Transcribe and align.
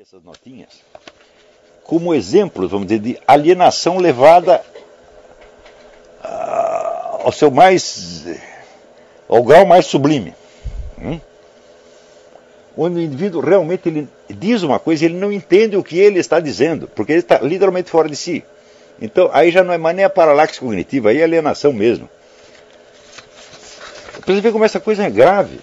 essas 0.00 0.22
notinhas 0.22 0.80
como 1.84 2.14
exemplos, 2.14 2.70
vamos 2.70 2.86
dizer, 2.86 3.00
de 3.00 3.18
alienação 3.26 3.98
levada 3.98 4.64
uh, 6.24 7.26
ao 7.26 7.32
seu 7.32 7.50
mais 7.50 8.24
ao 9.28 9.42
grau 9.42 9.66
mais 9.66 9.84
sublime. 9.84 10.34
Hum? 10.98 11.20
Onde 12.78 13.00
o 13.00 13.02
indivíduo 13.02 13.42
realmente 13.42 13.90
ele 13.90 14.08
diz 14.30 14.62
uma 14.62 14.78
coisa 14.78 15.04
e 15.04 15.06
ele 15.06 15.18
não 15.18 15.30
entende 15.30 15.76
o 15.76 15.84
que 15.84 15.98
ele 15.98 16.18
está 16.18 16.40
dizendo, 16.40 16.88
porque 16.88 17.12
ele 17.12 17.20
está 17.20 17.38
literalmente 17.40 17.90
fora 17.90 18.08
de 18.08 18.16
si. 18.16 18.42
Então, 19.02 19.28
aí 19.34 19.50
já 19.50 19.62
não 19.62 19.74
é 19.74 19.78
mais 19.78 19.94
nem 19.94 20.06
a 20.06 20.10
paralaxe 20.10 20.58
cognitiva, 20.58 21.10
aí 21.10 21.18
é 21.18 21.24
alienação 21.24 21.74
mesmo. 21.74 22.08
Você 24.24 24.40
ver 24.40 24.52
como 24.52 24.64
essa 24.64 24.80
coisa 24.80 25.04
é 25.04 25.10
grave. 25.10 25.60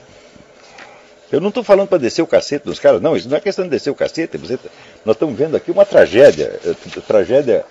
Eu 1.31 1.41
não 1.41 1.49
estou 1.49 1.63
falando 1.63 1.89
para 1.89 1.97
descer 1.97 2.21
o 2.21 2.27
cacete 2.27 2.65
dos 2.65 2.79
caras, 2.79 3.01
não, 3.01 3.15
isso 3.15 3.27
não 3.27 3.35
é 3.35 3.41
questão 3.41 3.65
de 3.65 3.71
descer 3.71 3.89
o 3.89 3.95
cacete. 3.95 4.37
Você, 4.37 4.57
tá, 4.57 4.69
nós 5.05 5.15
estamos 5.15 5.37
vendo 5.37 5.57
aqui 5.57 5.71
uma 5.71 5.85
tragédia, 5.85 6.57
eh, 6.63 7.01
tragédia 7.05 7.65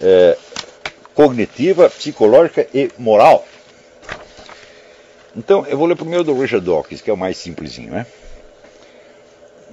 é, 0.00 0.36
cognitiva, 1.14 1.90
psicológica 1.90 2.66
e 2.72 2.90
moral. 2.98 3.46
Então, 5.36 5.66
eu 5.66 5.76
vou 5.76 5.86
ler 5.86 5.96
primeiro 5.96 6.24
do 6.24 6.38
Richard 6.38 6.64
Dawkins, 6.64 7.02
que 7.02 7.10
é 7.10 7.12
o 7.12 7.16
mais 7.16 7.36
simplesinho, 7.36 7.90
né? 7.90 8.06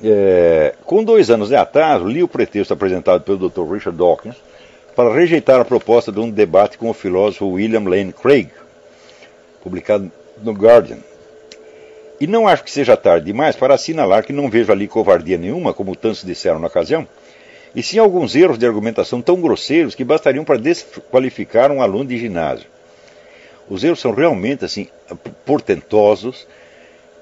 É, 0.03 0.75
com 0.83 1.01
dois 1.01 1.29
anos 1.29 1.47
de 1.47 1.55
atraso, 1.55 2.05
li 2.05 2.21
o 2.21 2.27
pretexto 2.27 2.73
apresentado 2.73 3.21
pelo 3.23 3.49
Dr. 3.49 3.61
Richard 3.71 3.97
Dawkins 3.97 4.35
para 4.93 5.13
rejeitar 5.13 5.61
a 5.61 5.65
proposta 5.65 6.11
de 6.11 6.19
um 6.19 6.29
debate 6.29 6.77
com 6.77 6.89
o 6.89 6.93
filósofo 6.93 7.47
William 7.47 7.83
Lane 7.87 8.11
Craig, 8.11 8.49
publicado 9.61 10.11
no 10.41 10.51
Guardian. 10.51 10.97
E 12.23 12.27
não 12.27 12.47
acho 12.47 12.63
que 12.63 12.71
seja 12.71 12.95
tarde 12.95 13.25
demais 13.25 13.53
para 13.53 13.73
assinalar 13.73 14.23
que 14.23 14.31
não 14.31 14.49
vejo 14.49 14.71
ali 14.71 14.87
covardia 14.87 15.37
nenhuma, 15.37 15.73
como 15.73 15.93
tantos 15.93 16.23
disseram 16.23 16.57
na 16.57 16.67
ocasião, 16.67 17.05
e 17.75 17.83
sim 17.83 17.99
alguns 17.99 18.33
erros 18.33 18.57
de 18.57 18.65
argumentação 18.65 19.21
tão 19.21 19.41
grosseiros 19.41 19.93
que 19.93 20.05
bastariam 20.05 20.45
para 20.45 20.57
desqualificar 20.57 21.69
um 21.69 21.81
aluno 21.81 22.05
de 22.05 22.17
ginásio. 22.17 22.67
Os 23.69 23.83
erros 23.83 23.99
são 23.99 24.13
realmente 24.13 24.63
assim 24.63 24.87
portentosos 25.45 26.47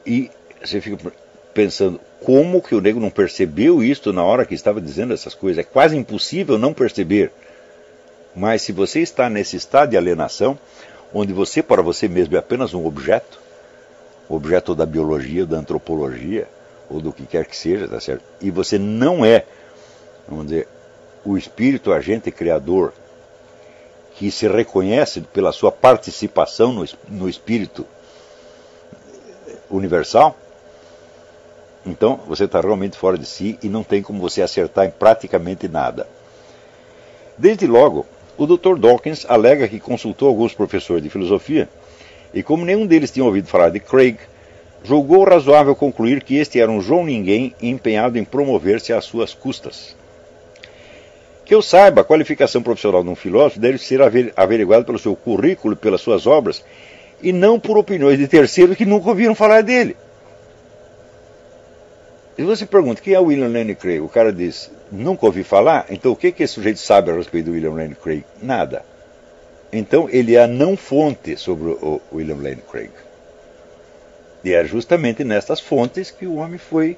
e 0.05 0.29
você 0.63 0.79
fica 0.79 1.11
pensando 1.51 1.99
como 2.23 2.61
que 2.61 2.75
o 2.75 2.79
nego 2.79 2.99
não 2.99 3.09
percebeu 3.09 3.83
isto 3.83 4.13
na 4.13 4.23
hora 4.23 4.45
que 4.45 4.53
estava 4.53 4.79
dizendo 4.79 5.15
essas 5.15 5.33
coisas. 5.33 5.57
É 5.57 5.67
quase 5.67 5.97
impossível 5.97 6.59
não 6.59 6.75
perceber. 6.75 7.31
Mas 8.35 8.61
se 8.61 8.71
você 8.71 8.99
está 8.99 9.31
nesse 9.31 9.57
estado 9.57 9.89
de 9.89 9.97
alienação, 9.97 10.59
onde 11.11 11.33
você 11.33 11.63
para 11.63 11.81
você 11.81 12.07
mesmo 12.07 12.35
é 12.35 12.39
apenas 12.39 12.75
um 12.75 12.85
objeto, 12.85 13.41
objeto 14.33 14.75
da 14.75 14.85
biologia, 14.85 15.45
da 15.45 15.57
antropologia, 15.57 16.47
ou 16.89 16.99
do 16.99 17.11
que 17.11 17.25
quer 17.25 17.45
que 17.45 17.55
seja, 17.55 17.87
tá 17.87 17.99
certo? 17.99 18.23
E 18.41 18.51
você 18.51 18.77
não 18.77 19.25
é, 19.25 19.45
vamos 20.27 20.45
dizer, 20.45 20.67
o 21.23 21.37
espírito 21.37 21.93
agente 21.93 22.31
criador 22.31 22.93
que 24.15 24.29
se 24.29 24.47
reconhece 24.47 25.21
pela 25.21 25.51
sua 25.51 25.71
participação 25.71 26.73
no, 26.73 26.85
no 27.07 27.29
espírito 27.29 27.85
universal, 29.69 30.35
então 31.85 32.19
você 32.27 32.43
está 32.43 32.59
realmente 32.59 32.97
fora 32.97 33.17
de 33.17 33.25
si 33.25 33.57
e 33.63 33.69
não 33.69 33.83
tem 33.83 34.01
como 34.01 34.19
você 34.19 34.41
acertar 34.41 34.85
em 34.85 34.91
praticamente 34.91 35.67
nada. 35.67 36.07
Desde 37.37 37.65
logo, 37.65 38.05
o 38.37 38.45
Dr. 38.45 38.77
Dawkins 38.77 39.25
alega 39.27 39.67
que 39.67 39.79
consultou 39.79 40.27
alguns 40.27 40.53
professores 40.53 41.01
de 41.01 41.09
filosofia 41.09 41.67
e 42.33 42.41
como 42.41 42.65
nenhum 42.65 42.85
deles 42.85 43.11
tinha 43.11 43.25
ouvido 43.25 43.47
falar 43.47 43.69
de 43.69 43.79
Craig, 43.79 44.17
julgou 44.83 45.23
razoável 45.23 45.75
concluir 45.75 46.23
que 46.23 46.37
este 46.37 46.59
era 46.59 46.71
um 46.71 46.81
João 46.81 47.05
Ninguém 47.05 47.53
empenhado 47.61 48.17
em 48.17 48.23
promover-se 48.23 48.93
às 48.93 49.05
suas 49.05 49.33
custas. 49.33 49.95
Que 51.45 51.53
eu 51.53 51.61
saiba, 51.61 52.01
a 52.01 52.05
qualificação 52.05 52.63
profissional 52.63 53.03
de 53.03 53.09
um 53.09 53.15
filósofo 53.15 53.59
deve 53.59 53.77
ser 53.77 53.99
averiguada 54.35 54.85
pelo 54.85 54.97
seu 54.97 55.15
currículo 55.15 55.75
pelas 55.75 56.01
suas 56.01 56.25
obras, 56.25 56.63
e 57.21 57.31
não 57.31 57.59
por 57.59 57.77
opiniões 57.77 58.17
de 58.17 58.27
terceiros 58.27 58.75
que 58.75 58.85
nunca 58.85 59.09
ouviram 59.09 59.35
falar 59.35 59.61
dele. 59.61 59.95
E 62.37 62.43
você 62.43 62.65
pergunta, 62.65 63.01
quem 63.01 63.13
é 63.13 63.19
William 63.19 63.49
Lane 63.49 63.75
Craig? 63.75 63.99
O 63.99 64.09
cara 64.09 64.31
diz, 64.31 64.71
nunca 64.91 65.25
ouvi 65.25 65.43
falar? 65.43 65.85
Então 65.89 66.11
o 66.11 66.15
que, 66.15 66.31
que 66.31 66.43
esse 66.43 66.53
sujeito 66.53 66.79
sabe 66.79 67.11
a 67.11 67.13
respeito 67.13 67.45
do 67.45 67.51
William 67.51 67.73
Lane 67.73 67.95
Craig? 67.95 68.23
Nada. 68.41 68.83
Então 69.71 70.09
ele 70.09 70.35
é 70.35 70.43
a 70.43 70.47
não 70.47 70.75
fonte 70.75 71.37
sobre 71.37 71.69
o 71.69 72.01
William 72.11 72.35
Lane 72.35 72.61
Craig. 72.69 72.91
E 74.43 74.53
é 74.53 74.65
justamente 74.65 75.23
nestas 75.23 75.59
fontes 75.59 76.11
que 76.11 76.25
o 76.25 76.35
homem 76.35 76.57
foi 76.57 76.97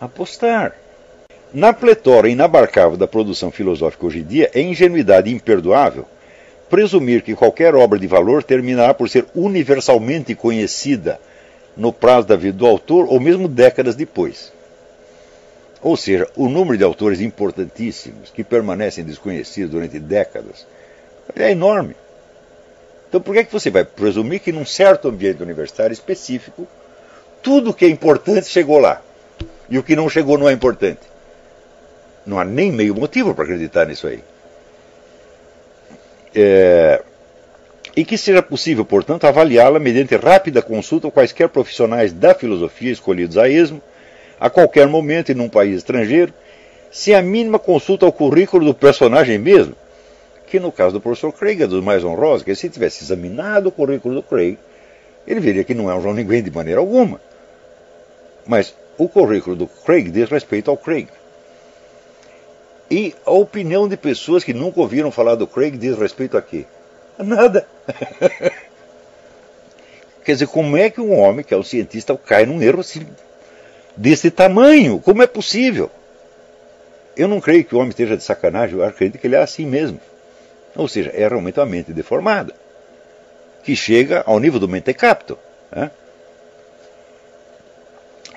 apostar. 0.00 0.74
Na 1.52 1.72
pletora 1.72 2.28
inabarcável 2.28 2.96
da 2.96 3.06
produção 3.06 3.50
filosófica 3.50 4.06
hoje 4.06 4.20
em 4.20 4.24
dia, 4.24 4.50
é 4.54 4.60
ingenuidade 4.60 5.30
imperdoável 5.30 6.06
presumir 6.70 7.22
que 7.22 7.34
qualquer 7.34 7.74
obra 7.74 7.98
de 7.98 8.06
valor 8.06 8.44
terminará 8.44 8.94
por 8.94 9.08
ser 9.08 9.26
universalmente 9.34 10.34
conhecida 10.34 11.20
no 11.76 11.92
prazo 11.92 12.28
da 12.28 12.36
vida 12.36 12.56
do 12.56 12.66
autor 12.66 13.06
ou 13.08 13.18
mesmo 13.18 13.48
décadas 13.48 13.96
depois. 13.96 14.52
Ou 15.82 15.96
seja, 15.96 16.28
o 16.36 16.48
número 16.48 16.78
de 16.78 16.84
autores 16.84 17.20
importantíssimos 17.20 18.30
que 18.30 18.44
permanecem 18.44 19.02
desconhecidos 19.02 19.72
durante 19.72 19.98
décadas 19.98 20.66
é 21.36 21.50
enorme. 21.50 21.96
Então 23.08 23.20
por 23.20 23.34
que, 23.34 23.44
que 23.44 23.52
você 23.52 23.70
vai 23.70 23.84
presumir 23.84 24.40
que 24.40 24.52
num 24.52 24.64
certo 24.64 25.08
ambiente 25.08 25.42
universitário 25.42 25.92
específico, 25.92 26.66
tudo 27.42 27.74
que 27.74 27.84
é 27.84 27.88
importante 27.88 28.46
chegou 28.46 28.78
lá? 28.78 29.02
E 29.68 29.78
o 29.78 29.82
que 29.82 29.96
não 29.96 30.08
chegou 30.08 30.38
não 30.38 30.48
é 30.48 30.52
importante? 30.52 31.00
Não 32.26 32.38
há 32.38 32.44
nem 32.44 32.70
meio 32.70 32.94
motivo 32.94 33.34
para 33.34 33.44
acreditar 33.44 33.86
nisso 33.86 34.06
aí. 34.06 34.22
É, 36.34 37.02
e 37.96 38.04
que 38.04 38.16
seja 38.16 38.42
possível, 38.42 38.84
portanto, 38.84 39.24
avaliá-la 39.24 39.78
mediante 39.78 40.16
rápida 40.16 40.62
consulta 40.62 41.08
a 41.08 41.10
quaisquer 41.10 41.48
profissionais 41.48 42.12
da 42.12 42.34
filosofia 42.34 42.92
escolhidos 42.92 43.36
a 43.36 43.48
esmo, 43.48 43.82
a 44.38 44.48
qualquer 44.48 44.86
momento 44.86 45.30
e 45.30 45.34
num 45.34 45.48
país 45.48 45.76
estrangeiro, 45.76 46.32
sem 46.90 47.14
a 47.14 47.22
mínima 47.22 47.58
consulta 47.58 48.06
ao 48.06 48.12
currículo 48.12 48.64
do 48.64 48.74
personagem 48.74 49.38
mesmo, 49.38 49.74
que 50.50 50.58
no 50.58 50.72
caso 50.72 50.94
do 50.94 51.00
professor 51.00 51.32
Craig 51.32 51.62
é 51.62 51.66
dos 51.66 51.82
mais 51.82 52.02
honrosos, 52.02 52.42
que 52.42 52.54
se 52.56 52.68
tivesse 52.68 53.04
examinado 53.04 53.68
o 53.68 53.72
currículo 53.72 54.16
do 54.16 54.22
Craig, 54.22 54.58
ele 55.26 55.38
veria 55.38 55.62
que 55.62 55.74
não 55.74 55.88
é 55.88 55.94
um 55.94 56.02
João 56.02 56.12
Ninguém 56.12 56.42
de 56.42 56.50
maneira 56.50 56.80
alguma. 56.80 57.20
Mas 58.44 58.74
o 58.98 59.08
currículo 59.08 59.54
do 59.54 59.68
Craig 59.68 60.10
diz 60.10 60.28
respeito 60.28 60.68
ao 60.70 60.76
Craig. 60.76 61.08
E 62.90 63.14
a 63.24 63.30
opinião 63.30 63.88
de 63.88 63.96
pessoas 63.96 64.42
que 64.42 64.52
nunca 64.52 64.80
ouviram 64.80 65.12
falar 65.12 65.36
do 65.36 65.46
Craig 65.46 65.78
diz 65.78 65.96
respeito 65.96 66.36
a 66.36 66.42
quê? 66.42 66.66
A 67.16 67.22
nada. 67.22 67.64
Quer 70.24 70.32
dizer, 70.32 70.48
como 70.48 70.76
é 70.76 70.90
que 70.90 71.00
um 71.00 71.16
homem, 71.16 71.44
que 71.44 71.54
é 71.54 71.56
um 71.56 71.62
cientista, 71.62 72.16
cai 72.16 72.44
num 72.44 72.60
erro 72.60 72.80
assim, 72.80 73.06
desse 73.96 74.30
tamanho? 74.30 74.98
Como 74.98 75.22
é 75.22 75.26
possível? 75.28 75.90
Eu 77.16 77.28
não 77.28 77.40
creio 77.40 77.64
que 77.64 77.74
o 77.74 77.78
homem 77.78 77.90
esteja 77.90 78.16
de 78.16 78.24
sacanagem, 78.24 78.76
eu 78.76 78.84
acredito 78.84 79.20
que 79.20 79.26
ele 79.26 79.36
é 79.36 79.42
assim 79.42 79.64
mesmo. 79.64 80.00
Ou 80.76 80.88
seja, 80.88 81.10
é 81.14 81.26
realmente 81.26 81.58
uma 81.58 81.66
mente 81.66 81.92
deformada, 81.92 82.54
que 83.62 83.74
chega 83.74 84.22
ao 84.26 84.38
nível 84.38 84.60
do 84.60 84.68
mentecapto. 84.68 85.38
Né? 85.70 85.90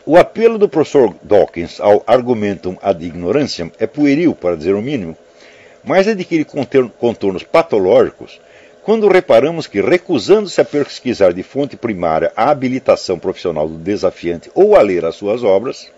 O 0.05 0.17
apelo 0.17 0.57
do 0.57 0.67
professor 0.67 1.15
Dawkins 1.23 1.79
ao 1.79 2.03
argumentum 2.05 2.77
ad 2.81 3.05
ignorantiam 3.05 3.71
é 3.79 3.87
pueril, 3.87 4.35
para 4.35 4.57
dizer 4.57 4.73
o 4.75 4.81
mínimo, 4.81 5.17
mas 5.83 6.07
adquire 6.07 6.45
contornos 6.45 7.43
patológicos 7.43 8.39
quando 8.83 9.07
reparamos 9.07 9.65
que, 9.65 9.79
recusando-se 9.79 10.59
a 10.59 10.65
pesquisar 10.65 11.31
de 11.31 11.41
fonte 11.41 11.77
primária 11.77 12.33
a 12.35 12.49
habilitação 12.49 13.17
profissional 13.17 13.67
do 13.67 13.77
desafiante 13.77 14.51
ou 14.53 14.75
a 14.75 14.81
ler 14.81 15.05
as 15.05 15.15
suas 15.15 15.41
obras, 15.41 15.89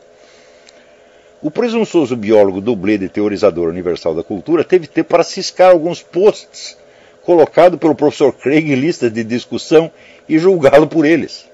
o 1.41 1.51
presunçoso 1.51 2.15
biólogo 2.15 2.61
dublê 2.61 2.97
de 2.97 3.09
teorizador 3.09 3.69
universal 3.69 4.15
da 4.15 4.23
cultura 4.23 4.63
teve 4.63 4.87
tempo 4.87 5.09
para 5.09 5.23
ciscar 5.23 5.71
alguns 5.71 6.01
posts 6.01 6.77
colocados 7.23 7.79
pelo 7.79 7.95
professor 7.95 8.33
Craig 8.33 8.71
em 8.71 8.75
listas 8.75 9.11
de 9.11 9.23
discussão 9.23 9.91
e 10.29 10.37
julgá-lo 10.37 10.87
por 10.87 11.05
eles. 11.05 11.45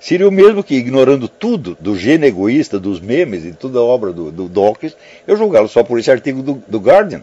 Seria 0.00 0.26
o 0.26 0.32
mesmo 0.32 0.64
que, 0.64 0.74
ignorando 0.74 1.28
tudo 1.28 1.76
do 1.78 1.94
gênio 1.94 2.26
egoísta, 2.26 2.80
dos 2.80 3.00
memes 3.00 3.44
e 3.44 3.52
toda 3.52 3.78
a 3.78 3.82
obra 3.82 4.12
do, 4.12 4.30
do 4.30 4.48
Dawkins, 4.48 4.96
eu 5.26 5.36
julgá-lo 5.36 5.68
só 5.68 5.82
por 5.82 5.98
esse 5.98 6.10
artigo 6.10 6.42
do, 6.42 6.62
do 6.66 6.78
Guardian. 6.78 7.22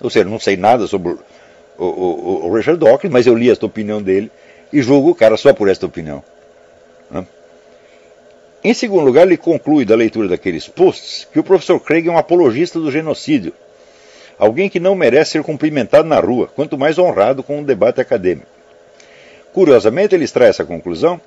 Ou 0.00 0.08
seja, 0.08 0.28
não 0.28 0.38
sei 0.38 0.56
nada 0.56 0.86
sobre 0.86 1.16
o, 1.76 1.84
o, 1.84 2.46
o 2.46 2.54
Richard 2.54 2.78
Dawkins, 2.78 3.10
mas 3.10 3.26
eu 3.26 3.34
li 3.34 3.50
esta 3.50 3.66
opinião 3.66 4.00
dele 4.00 4.30
e 4.72 4.80
julgo 4.80 5.10
o 5.10 5.14
cara 5.14 5.36
só 5.36 5.52
por 5.52 5.68
esta 5.68 5.84
opinião. 5.84 6.22
Em 8.64 8.72
segundo 8.72 9.04
lugar, 9.04 9.26
ele 9.26 9.36
conclui 9.36 9.84
da 9.84 9.96
leitura 9.96 10.28
daqueles 10.28 10.68
posts 10.68 11.26
que 11.32 11.40
o 11.40 11.42
professor 11.42 11.80
Craig 11.80 12.06
é 12.06 12.12
um 12.12 12.18
apologista 12.18 12.78
do 12.78 12.92
genocídio. 12.92 13.52
Alguém 14.38 14.68
que 14.68 14.78
não 14.78 14.94
merece 14.94 15.32
ser 15.32 15.42
cumprimentado 15.42 16.06
na 16.06 16.20
rua, 16.20 16.46
quanto 16.46 16.78
mais 16.78 16.96
honrado 16.96 17.42
com 17.42 17.58
um 17.58 17.64
debate 17.64 18.00
acadêmico. 18.00 18.46
Curiosamente, 19.52 20.14
ele 20.14 20.24
extrai 20.24 20.48
essa 20.48 20.64
conclusão 20.64 21.20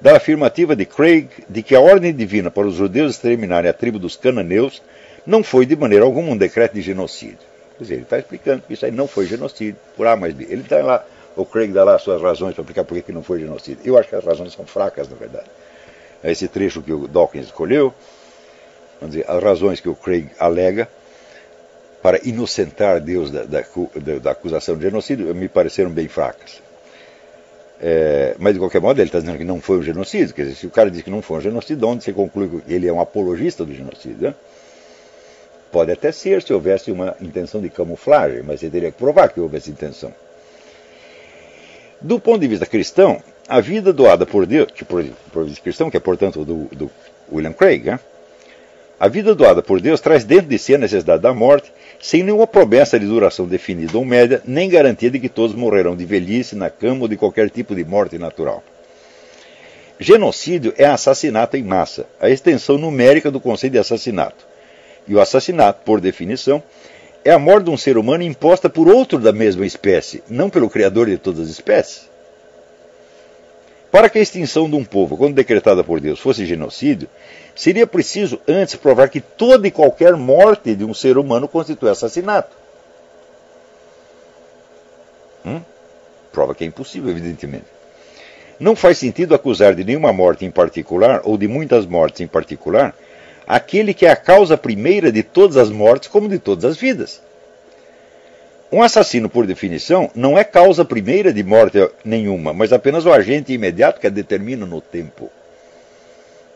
da 0.00 0.16
afirmativa 0.16 0.74
de 0.74 0.84
Craig 0.84 1.28
de 1.48 1.62
que 1.62 1.76
a 1.76 1.80
ordem 1.80 2.12
divina 2.12 2.50
para 2.50 2.66
os 2.66 2.74
judeus 2.74 3.12
exterminarem 3.12 3.70
a 3.70 3.74
tribo 3.74 3.98
dos 3.98 4.16
cananeus 4.16 4.82
não 5.24 5.44
foi 5.44 5.66
de 5.66 5.76
maneira 5.76 6.04
alguma 6.04 6.32
um 6.32 6.36
decreto 6.36 6.74
de 6.74 6.82
genocídio. 6.82 7.38
Quer 7.78 7.84
dizer, 7.84 7.94
ele 7.94 8.02
está 8.02 8.18
explicando 8.18 8.62
que 8.66 8.74
isso 8.74 8.84
aí 8.84 8.90
não 8.90 9.06
foi 9.06 9.26
genocídio, 9.26 9.76
por 9.96 10.08
A 10.08 10.16
mais 10.16 10.34
B. 10.34 10.44
Ele 10.50 10.62
está 10.62 10.82
lá, 10.82 11.04
o 11.36 11.44
Craig 11.44 11.72
dá 11.72 11.84
lá 11.84 11.94
as 11.94 12.02
suas 12.02 12.20
razões 12.20 12.54
para 12.54 12.62
explicar 12.62 12.84
por 12.84 13.00
que 13.00 13.12
não 13.12 13.22
foi 13.22 13.38
genocídio. 13.38 13.80
Eu 13.84 13.96
acho 13.96 14.08
que 14.08 14.16
as 14.16 14.24
razões 14.24 14.52
são 14.52 14.66
fracas, 14.66 15.08
na 15.08 15.16
verdade. 15.16 15.46
É 16.22 16.30
esse 16.32 16.48
trecho 16.48 16.82
que 16.82 16.92
o 16.92 17.08
Dawkins 17.08 17.46
escolheu, 17.46 17.94
vamos 19.00 19.14
dizer, 19.14 19.30
as 19.30 19.42
razões 19.42 19.80
que 19.80 19.88
o 19.88 19.94
Craig 19.94 20.30
alega 20.38 20.88
para 22.02 22.20
inocentar 22.24 23.00
Deus 23.00 23.30
da, 23.30 23.44
da, 23.44 23.62
da 24.20 24.30
acusação 24.30 24.76
de 24.76 24.82
genocídio 24.82 25.34
me 25.34 25.48
pareceram 25.48 25.90
bem 25.90 26.08
fracas. 26.08 26.62
É, 27.82 28.36
mas 28.38 28.52
de 28.52 28.58
qualquer 28.58 28.80
modo 28.80 29.00
ele 29.00 29.08
está 29.08 29.20
dizendo 29.20 29.38
que 29.38 29.44
não 29.44 29.60
foi 29.60 29.78
um 29.78 29.82
genocídio. 29.82 30.34
Quer 30.34 30.42
dizer, 30.42 30.56
se 30.56 30.66
o 30.66 30.70
cara 30.70 30.90
diz 30.90 31.02
que 31.02 31.10
não 31.10 31.22
foi 31.22 31.38
um 31.38 31.40
genocídio, 31.40 31.76
de 31.76 31.84
onde 31.84 32.04
você 32.04 32.12
conclui 32.12 32.60
que 32.60 32.72
ele 32.72 32.86
é 32.86 32.92
um 32.92 33.00
apologista 33.00 33.64
do 33.64 33.74
genocídio? 33.74 34.28
Né? 34.28 34.34
Pode 35.72 35.90
até 35.90 36.12
ser 36.12 36.42
se 36.42 36.52
houvesse 36.52 36.90
uma 36.90 37.16
intenção 37.20 37.60
de 37.60 37.70
camuflagem, 37.70 38.42
mas 38.42 38.62
ele 38.62 38.72
teria 38.72 38.90
que 38.90 38.98
provar 38.98 39.28
que 39.30 39.40
houve 39.40 39.56
essa 39.56 39.70
intenção. 39.70 40.12
Do 42.00 42.18
ponto 42.20 42.40
de 42.40 42.48
vista 42.48 42.66
cristão, 42.66 43.22
a 43.50 43.60
vida 43.60 43.92
doada 43.92 44.24
por 44.24 44.46
Deus, 44.46 44.70
por, 44.86 45.04
por 45.32 45.50
cristão, 45.56 45.90
que 45.90 45.96
é 45.96 46.00
portanto 46.00 46.44
do, 46.44 46.66
do 46.66 46.90
William 47.32 47.52
Craig, 47.52 47.82
né? 47.84 47.98
a 48.98 49.08
vida 49.08 49.34
doada 49.34 49.60
por 49.60 49.80
Deus 49.80 50.00
traz 50.00 50.22
dentro 50.22 50.46
de 50.46 50.56
si 50.56 50.72
a 50.72 50.78
necessidade 50.78 51.20
da 51.20 51.34
morte, 51.34 51.72
sem 52.00 52.22
nenhuma 52.22 52.46
promessa 52.46 52.96
de 52.96 53.06
duração 53.06 53.48
definida 53.48 53.98
ou 53.98 54.04
média, 54.04 54.40
nem 54.44 54.70
garantia 54.70 55.10
de 55.10 55.18
que 55.18 55.28
todos 55.28 55.56
morrerão 55.56 55.96
de 55.96 56.04
velhice, 56.04 56.54
na 56.54 56.70
cama 56.70 57.02
ou 57.02 57.08
de 57.08 57.16
qualquer 57.16 57.50
tipo 57.50 57.74
de 57.74 57.84
morte 57.84 58.18
natural. 58.18 58.62
Genocídio 59.98 60.72
é 60.78 60.84
assassinato 60.84 61.56
em 61.56 61.64
massa, 61.64 62.06
a 62.20 62.30
extensão 62.30 62.78
numérica 62.78 63.32
do 63.32 63.40
conceito 63.40 63.72
de 63.72 63.80
assassinato. 63.80 64.46
E 65.08 65.14
o 65.14 65.20
assassinato, 65.20 65.80
por 65.84 66.00
definição, 66.00 66.62
é 67.24 67.32
a 67.32 67.38
morte 67.38 67.64
de 67.64 67.70
um 67.70 67.76
ser 67.76 67.98
humano 67.98 68.22
imposta 68.22 68.70
por 68.70 68.86
outro 68.86 69.18
da 69.18 69.32
mesma 69.32 69.66
espécie, 69.66 70.22
não 70.28 70.48
pelo 70.48 70.70
criador 70.70 71.08
de 71.08 71.18
todas 71.18 71.40
as 71.40 71.48
espécies. 71.48 72.09
Para 73.90 74.08
que 74.08 74.18
a 74.18 74.22
extinção 74.22 74.70
de 74.70 74.76
um 74.76 74.84
povo, 74.84 75.16
quando 75.16 75.34
decretada 75.34 75.82
por 75.82 76.00
Deus, 76.00 76.20
fosse 76.20 76.46
genocídio, 76.46 77.08
seria 77.56 77.86
preciso 77.86 78.40
antes 78.46 78.76
provar 78.76 79.08
que 79.08 79.20
toda 79.20 79.66
e 79.66 79.70
qualquer 79.70 80.14
morte 80.14 80.74
de 80.74 80.84
um 80.84 80.94
ser 80.94 81.18
humano 81.18 81.48
constitui 81.48 81.90
assassinato. 81.90 82.56
Hum? 85.44 85.60
Prova 86.30 86.54
que 86.54 86.62
é 86.62 86.66
impossível, 86.66 87.10
evidentemente. 87.10 87.66
Não 88.60 88.76
faz 88.76 88.98
sentido 88.98 89.34
acusar 89.34 89.74
de 89.74 89.82
nenhuma 89.82 90.12
morte 90.12 90.44
em 90.44 90.50
particular, 90.50 91.22
ou 91.24 91.36
de 91.36 91.48
muitas 91.48 91.84
mortes 91.86 92.20
em 92.20 92.28
particular, 92.28 92.94
aquele 93.46 93.92
que 93.92 94.06
é 94.06 94.10
a 94.10 94.16
causa 94.16 94.56
primeira 94.56 95.10
de 95.10 95.22
todas 95.22 95.56
as 95.56 95.70
mortes, 95.70 96.08
como 96.08 96.28
de 96.28 96.38
todas 96.38 96.64
as 96.64 96.76
vidas. 96.76 97.20
Um 98.72 98.82
assassino, 98.82 99.28
por 99.28 99.46
definição, 99.46 100.10
não 100.14 100.38
é 100.38 100.44
causa 100.44 100.84
primeira 100.84 101.32
de 101.32 101.42
morte 101.42 101.78
nenhuma, 102.04 102.52
mas 102.52 102.72
apenas 102.72 103.04
o 103.04 103.12
agente 103.12 103.52
imediato 103.52 104.00
que 104.00 104.06
a 104.06 104.10
determina 104.10 104.64
no 104.64 104.80
tempo. 104.80 105.28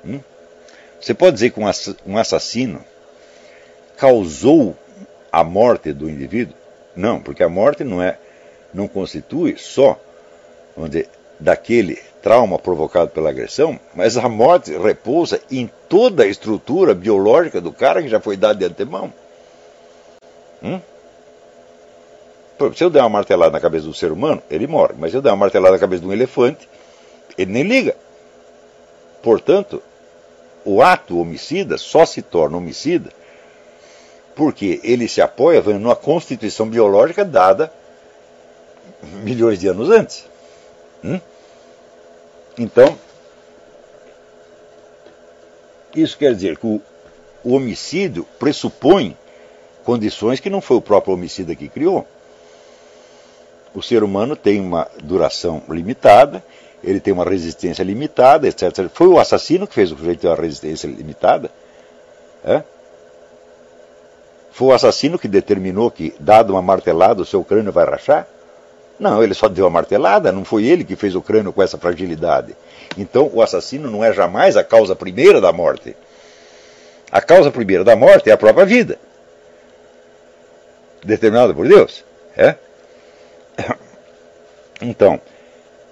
Hum? 0.04 0.20
Você 1.00 1.12
pode 1.12 1.34
dizer 1.34 1.50
que 1.50 1.60
um 2.06 2.16
assassino 2.18 2.84
causou 3.96 4.76
a 5.30 5.42
morte 5.42 5.92
do 5.92 6.08
indivíduo? 6.08 6.54
Não, 6.94 7.20
porque 7.20 7.42
a 7.42 7.48
morte 7.48 7.82
não 7.82 8.00
é, 8.00 8.16
não 8.72 8.86
constitui 8.86 9.56
só, 9.58 10.00
vamos 10.76 10.90
dizer, 10.90 11.08
daquele 11.40 12.00
trauma 12.22 12.60
provocado 12.60 13.10
pela 13.10 13.30
agressão, 13.30 13.78
mas 13.92 14.16
a 14.16 14.28
morte 14.28 14.70
repousa 14.78 15.40
em 15.50 15.68
toda 15.88 16.22
a 16.22 16.26
estrutura 16.28 16.94
biológica 16.94 17.60
do 17.60 17.72
cara 17.72 18.00
que 18.00 18.08
já 18.08 18.20
foi 18.20 18.36
dada 18.36 18.60
de 18.60 18.64
antemão. 18.64 19.12
Hum? 20.62 20.80
Se 22.74 22.84
eu 22.84 22.90
der 22.90 23.00
uma 23.00 23.08
martelada 23.08 23.50
na 23.50 23.60
cabeça 23.60 23.86
do 23.86 23.94
ser 23.94 24.12
humano, 24.12 24.42
ele 24.50 24.66
morre. 24.66 24.94
Mas 24.96 25.10
se 25.10 25.16
eu 25.16 25.22
der 25.22 25.30
uma 25.30 25.36
martelada 25.36 25.72
na 25.72 25.78
cabeça 25.78 26.02
de 26.02 26.08
um 26.08 26.12
elefante, 26.12 26.68
ele 27.36 27.52
nem 27.52 27.64
liga. 27.64 27.96
Portanto, 29.22 29.82
o 30.64 30.80
ato 30.80 31.18
homicida 31.18 31.76
só 31.76 32.06
se 32.06 32.22
torna 32.22 32.56
homicida 32.56 33.10
porque 34.34 34.80
ele 34.82 35.08
se 35.08 35.20
apoia 35.20 35.62
numa 35.62 35.94
constituição 35.94 36.68
biológica 36.68 37.24
dada 37.24 37.72
milhões 39.22 39.58
de 39.58 39.68
anos 39.68 39.90
antes. 39.90 40.26
Hum? 41.02 41.20
Então, 42.58 42.98
isso 45.94 46.16
quer 46.18 46.34
dizer 46.34 46.56
que 46.58 46.66
o, 46.66 46.80
o 47.42 47.54
homicídio 47.54 48.26
pressupõe 48.38 49.16
condições 49.84 50.40
que 50.40 50.50
não 50.50 50.60
foi 50.60 50.78
o 50.78 50.82
próprio 50.82 51.14
homicida 51.14 51.54
que 51.54 51.68
criou. 51.68 52.06
O 53.74 53.82
ser 53.82 54.04
humano 54.04 54.36
tem 54.36 54.60
uma 54.60 54.86
duração 55.02 55.62
limitada, 55.68 56.42
ele 56.82 57.00
tem 57.00 57.12
uma 57.12 57.24
resistência 57.24 57.82
limitada, 57.82 58.46
etc. 58.46 58.88
Foi 58.92 59.08
o 59.08 59.18
assassino 59.18 59.66
que 59.66 59.74
fez 59.74 59.90
o 59.90 59.96
sujeito 59.96 60.20
ter 60.20 60.28
uma 60.28 60.36
resistência 60.36 60.86
limitada. 60.86 61.50
É? 62.44 62.62
Foi 64.52 64.68
o 64.68 64.72
assassino 64.72 65.18
que 65.18 65.26
determinou 65.26 65.90
que, 65.90 66.14
dado 66.20 66.50
uma 66.52 66.62
martelada, 66.62 67.22
o 67.22 67.24
seu 67.24 67.42
crânio 67.42 67.72
vai 67.72 67.84
rachar? 67.84 68.28
Não, 69.00 69.22
ele 69.22 69.34
só 69.34 69.48
deu 69.48 69.66
a 69.66 69.70
martelada, 69.70 70.30
não 70.30 70.44
foi 70.44 70.66
ele 70.66 70.84
que 70.84 70.94
fez 70.94 71.16
o 71.16 71.22
crânio 71.22 71.52
com 71.52 71.60
essa 71.60 71.76
fragilidade. 71.76 72.54
Então, 72.96 73.28
o 73.32 73.42
assassino 73.42 73.90
não 73.90 74.04
é 74.04 74.12
jamais 74.12 74.56
a 74.56 74.62
causa 74.62 74.94
primeira 74.94 75.40
da 75.40 75.52
morte. 75.52 75.96
A 77.10 77.20
causa 77.20 77.50
primeira 77.50 77.82
da 77.82 77.96
morte 77.96 78.30
é 78.30 78.32
a 78.32 78.36
própria 78.36 78.64
vida, 78.64 78.98
determinada 81.02 81.52
por 81.52 81.66
Deus. 81.66 82.04
É? 82.36 82.56
Então, 84.80 85.20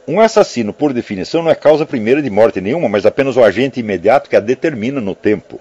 um 0.06 0.20
assassino, 0.20 0.72
por 0.72 0.92
definição, 0.92 1.42
não 1.42 1.50
é 1.50 1.54
causa 1.54 1.86
primeira 1.86 2.20
de 2.20 2.28
morte 2.28 2.60
nenhuma, 2.60 2.88
mas 2.88 3.06
apenas 3.06 3.36
o 3.36 3.44
agente 3.44 3.80
imediato 3.80 4.28
que 4.28 4.36
a 4.36 4.40
determina 4.40 5.00
no 5.00 5.14
tempo. 5.14 5.60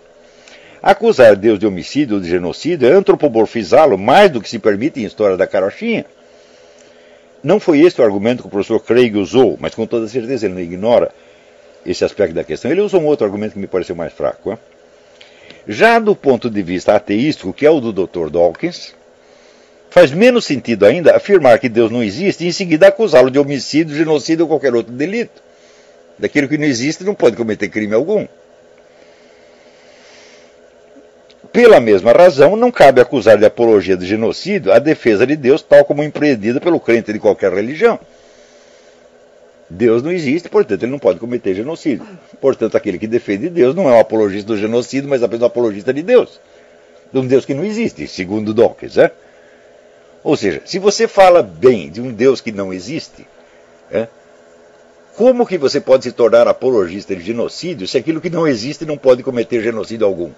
Acusar 0.81 1.35
Deus 1.35 1.59
de 1.59 1.67
homicídio 1.67 2.15
ou 2.15 2.21
de 2.21 2.27
genocídio 2.27 2.89
é 2.89 2.91
antropomorfizá-lo 2.91 3.97
mais 3.99 4.31
do 4.31 4.41
que 4.41 4.49
se 4.49 4.57
permite 4.57 4.99
em 4.99 5.05
História 5.05 5.37
da 5.37 5.45
Carochinha. 5.45 6.05
Não 7.43 7.59
foi 7.59 7.81
este 7.81 8.01
o 8.01 8.03
argumento 8.03 8.41
que 8.41 8.47
o 8.47 8.51
professor 8.51 8.79
Craig 8.79 9.15
usou, 9.15 9.57
mas 9.59 9.75
com 9.75 9.85
toda 9.85 10.07
certeza 10.07 10.47
ele 10.47 10.55
não 10.55 10.61
ignora 10.61 11.11
esse 11.85 12.03
aspecto 12.03 12.33
da 12.33 12.43
questão. 12.43 12.71
Ele 12.71 12.81
usou 12.81 12.99
um 12.99 13.05
outro 13.05 13.25
argumento 13.25 13.53
que 13.53 13.59
me 13.59 13.67
pareceu 13.67 13.95
mais 13.95 14.11
fraco. 14.11 14.51
Hein? 14.51 14.57
Já 15.67 15.99
do 15.99 16.15
ponto 16.15 16.49
de 16.49 16.63
vista 16.63 16.95
ateístico, 16.95 17.53
que 17.53 17.65
é 17.65 17.69
o 17.69 17.79
do 17.79 17.93
Dr. 17.93 18.29
Dawkins, 18.31 18.95
faz 19.91 20.09
menos 20.09 20.45
sentido 20.45 20.85
ainda 20.85 21.15
afirmar 21.15 21.59
que 21.59 21.67
Deus 21.67 21.91
não 21.91 22.01
existe 22.01 22.45
e 22.45 22.47
em 22.47 22.51
seguida 22.51 22.87
acusá-lo 22.87 23.29
de 23.29 23.37
homicídio, 23.37 23.95
genocídio 23.95 24.45
ou 24.45 24.49
qualquer 24.49 24.73
outro 24.73 24.93
delito. 24.93 25.43
Daquilo 26.17 26.47
que 26.47 26.57
não 26.57 26.65
existe 26.65 27.03
não 27.03 27.13
pode 27.13 27.35
cometer 27.35 27.67
crime 27.67 27.93
algum. 27.93 28.25
Pela 31.51 31.81
mesma 31.81 32.13
razão, 32.13 32.55
não 32.55 32.71
cabe 32.71 33.01
acusar 33.01 33.37
de 33.37 33.45
apologia 33.45 33.97
de 33.97 34.05
genocídio 34.05 34.71
a 34.71 34.79
defesa 34.79 35.27
de 35.27 35.35
Deus, 35.35 35.61
tal 35.61 35.83
como 35.83 36.01
empreendida 36.01 36.61
pelo 36.61 36.79
crente 36.79 37.11
de 37.11 37.19
qualquer 37.19 37.51
religião. 37.51 37.99
Deus 39.69 40.01
não 40.01 40.11
existe, 40.11 40.47
portanto, 40.47 40.83
ele 40.83 40.91
não 40.91 40.99
pode 40.99 41.19
cometer 41.19 41.53
genocídio. 41.53 42.07
Portanto, 42.39 42.77
aquele 42.77 42.97
que 42.97 43.07
defende 43.07 43.49
Deus 43.49 43.75
não 43.75 43.89
é 43.89 43.93
um 43.93 43.99
apologista 43.99 44.47
do 44.47 44.57
genocídio, 44.57 45.09
mas 45.09 45.21
apenas 45.21 45.43
um 45.43 45.47
apologista 45.47 45.93
de 45.93 46.01
Deus. 46.01 46.39
De 47.11 47.19
um 47.19 47.27
Deus 47.27 47.43
que 47.43 47.53
não 47.53 47.65
existe, 47.65 48.07
segundo 48.07 48.53
Dawkins. 48.53 48.97
É? 48.97 49.11
Ou 50.23 50.37
seja, 50.37 50.61
se 50.65 50.77
você 50.77 51.07
fala 51.07 51.41
bem 51.41 51.89
de 51.89 51.99
um 51.99 52.11
Deus 52.11 52.41
que 52.41 52.51
não 52.51 52.71
existe, 52.71 53.27
é? 53.89 54.07
como 55.15 55.45
que 55.45 55.57
você 55.57 55.79
pode 55.79 56.03
se 56.03 56.11
tornar 56.11 56.47
apologista 56.47 57.15
de 57.15 57.23
genocídio 57.23 57.87
se 57.87 57.97
aquilo 57.97 58.21
que 58.21 58.29
não 58.29 58.47
existe 58.47 58.85
não 58.85 58.97
pode 58.97 59.23
cometer 59.23 59.61
genocídio 59.61 60.05
algum? 60.05 60.31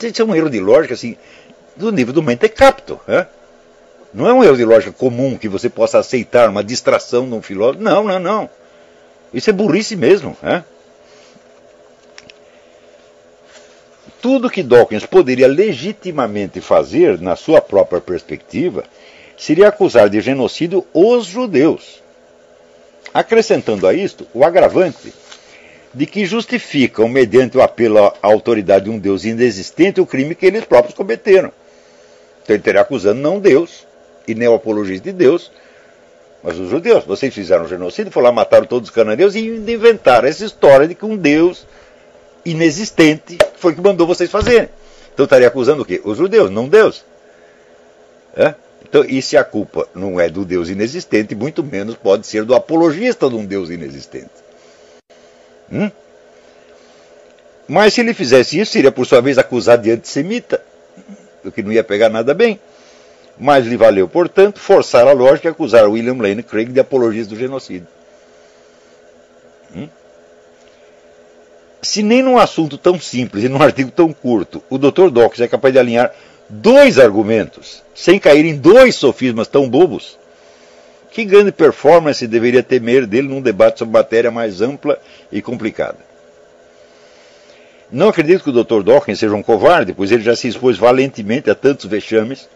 Isso 0.00 0.22
é 0.22 0.24
um 0.24 0.34
erro 0.34 0.50
de 0.50 0.60
lógica 0.60 0.94
assim, 0.94 1.16
do 1.74 1.90
nível 1.90 2.12
do 2.12 2.22
mentecapto. 2.22 3.00
É? 3.08 3.26
Não 4.12 4.28
é 4.28 4.32
um 4.32 4.44
erro 4.44 4.56
de 4.56 4.64
lógica 4.64 4.92
comum 4.92 5.36
que 5.36 5.48
você 5.48 5.68
possa 5.68 5.98
aceitar 5.98 6.48
uma 6.48 6.62
distração 6.62 7.28
de 7.28 7.34
um 7.34 7.42
filósofo. 7.42 7.82
Não, 7.82 8.04
não, 8.04 8.18
não. 8.18 8.50
Isso 9.32 9.50
é 9.50 9.52
burrice 9.52 9.96
mesmo. 9.96 10.36
É? 10.42 10.62
Tudo 14.28 14.50
que 14.50 14.62
Dawkins 14.62 15.06
poderia 15.06 15.48
legitimamente 15.48 16.60
fazer, 16.60 17.18
na 17.18 17.34
sua 17.34 17.62
própria 17.62 17.98
perspectiva, 17.98 18.84
seria 19.38 19.68
acusar 19.68 20.10
de 20.10 20.20
genocídio 20.20 20.84
os 20.92 21.24
judeus. 21.24 22.02
Acrescentando 23.14 23.86
a 23.86 23.94
isto 23.94 24.26
o 24.34 24.44
agravante 24.44 25.14
de 25.94 26.04
que 26.04 26.26
justificam, 26.26 27.08
mediante 27.08 27.56
o 27.56 27.62
apelo 27.62 27.96
à 28.04 28.12
autoridade 28.20 28.84
de 28.84 28.90
um 28.90 28.98
Deus 28.98 29.24
inexistente, 29.24 29.98
o 29.98 30.04
crime 30.04 30.34
que 30.34 30.44
eles 30.44 30.66
próprios 30.66 30.94
cometeram. 30.94 31.50
Então 32.42 32.54
ele 32.54 32.58
estaria 32.58 32.82
acusando 32.82 33.22
não 33.22 33.40
Deus, 33.40 33.86
e 34.26 34.34
nem 34.34 34.46
o 34.46 34.54
apologista 34.54 35.04
de 35.04 35.12
Deus, 35.12 35.50
Mas 36.42 36.58
os 36.58 36.68
judeus, 36.68 37.02
vocês 37.04 37.34
fizeram 37.34 37.64
um 37.64 37.68
genocídio, 37.68 38.12
foram 38.12 38.26
lá, 38.26 38.32
mataram 38.32 38.66
todos 38.66 38.90
os 38.90 38.94
cananeus 38.94 39.34
e 39.34 39.40
inventaram 39.40 40.28
essa 40.28 40.44
história 40.44 40.86
de 40.86 40.94
que 40.94 41.06
um 41.06 41.16
Deus 41.16 41.66
inexistente 42.50 43.38
foi 43.56 43.74
que 43.74 43.80
mandou 43.80 44.06
vocês 44.06 44.30
fazerem. 44.30 44.68
Então 45.12 45.24
estaria 45.24 45.48
acusando 45.48 45.82
o 45.82 45.84
quê? 45.84 46.00
Os 46.04 46.16
judeus, 46.16 46.50
não 46.50 46.68
Deus. 46.68 47.04
É? 48.36 48.54
Então, 48.88 49.04
e 49.04 49.20
se 49.20 49.36
a 49.36 49.44
culpa 49.44 49.88
não 49.94 50.20
é 50.20 50.28
do 50.28 50.44
Deus 50.44 50.68
inexistente, 50.68 51.34
muito 51.34 51.62
menos 51.62 51.96
pode 51.96 52.26
ser 52.26 52.44
do 52.44 52.54
apologista 52.54 53.28
de 53.28 53.34
um 53.34 53.44
Deus 53.44 53.68
inexistente. 53.68 54.30
Hum? 55.70 55.90
Mas 57.66 57.92
se 57.92 58.00
ele 58.00 58.14
fizesse 58.14 58.58
isso, 58.58 58.72
seria 58.72 58.90
por 58.90 59.04
sua 59.06 59.20
vez 59.20 59.36
acusado 59.36 59.82
de 59.82 59.90
antissemita, 59.90 60.62
o 61.44 61.52
que 61.52 61.62
não 61.62 61.70
ia 61.70 61.84
pegar 61.84 62.08
nada 62.08 62.32
bem. 62.32 62.58
Mas 63.38 63.66
lhe 63.66 63.76
valeu, 63.76 64.08
portanto, 64.08 64.58
forçar 64.58 65.06
a 65.06 65.12
lógica 65.12 65.48
e 65.48 65.50
acusar 65.50 65.86
William 65.86 66.16
Lane 66.16 66.42
Craig 66.42 66.72
de 66.72 66.80
apologista 66.80 67.34
do 67.34 67.38
genocídio. 67.38 67.86
Se 71.80 72.02
nem 72.02 72.22
num 72.22 72.38
assunto 72.38 72.76
tão 72.76 72.98
simples 73.00 73.44
e 73.44 73.48
num 73.48 73.62
artigo 73.62 73.90
tão 73.90 74.12
curto 74.12 74.62
o 74.68 74.78
Dr. 74.78 75.10
Dawkins 75.10 75.40
é 75.40 75.48
capaz 75.48 75.72
de 75.72 75.78
alinhar 75.78 76.12
dois 76.48 76.98
argumentos, 76.98 77.82
sem 77.94 78.18
cair 78.18 78.44
em 78.44 78.56
dois 78.56 78.96
sofismas 78.96 79.46
tão 79.48 79.68
bobos, 79.68 80.18
que 81.10 81.24
grande 81.24 81.52
performance 81.52 82.26
deveria 82.26 82.62
temer 82.62 83.06
dele 83.06 83.28
num 83.28 83.40
debate 83.40 83.78
sobre 83.78 83.92
matéria 83.92 84.30
mais 84.30 84.60
ampla 84.60 84.98
e 85.30 85.40
complicada? 85.40 85.98
Não 87.90 88.08
acredito 88.08 88.44
que 88.44 88.50
o 88.50 88.64
Dr. 88.64 88.82
Dawkins 88.82 89.18
seja 89.18 89.34
um 89.34 89.42
covarde, 89.42 89.94
pois 89.94 90.12
ele 90.12 90.22
já 90.22 90.36
se 90.36 90.46
expôs 90.46 90.76
valentemente 90.76 91.50
a 91.50 91.54
tantos 91.54 91.86
vexames 91.86 92.48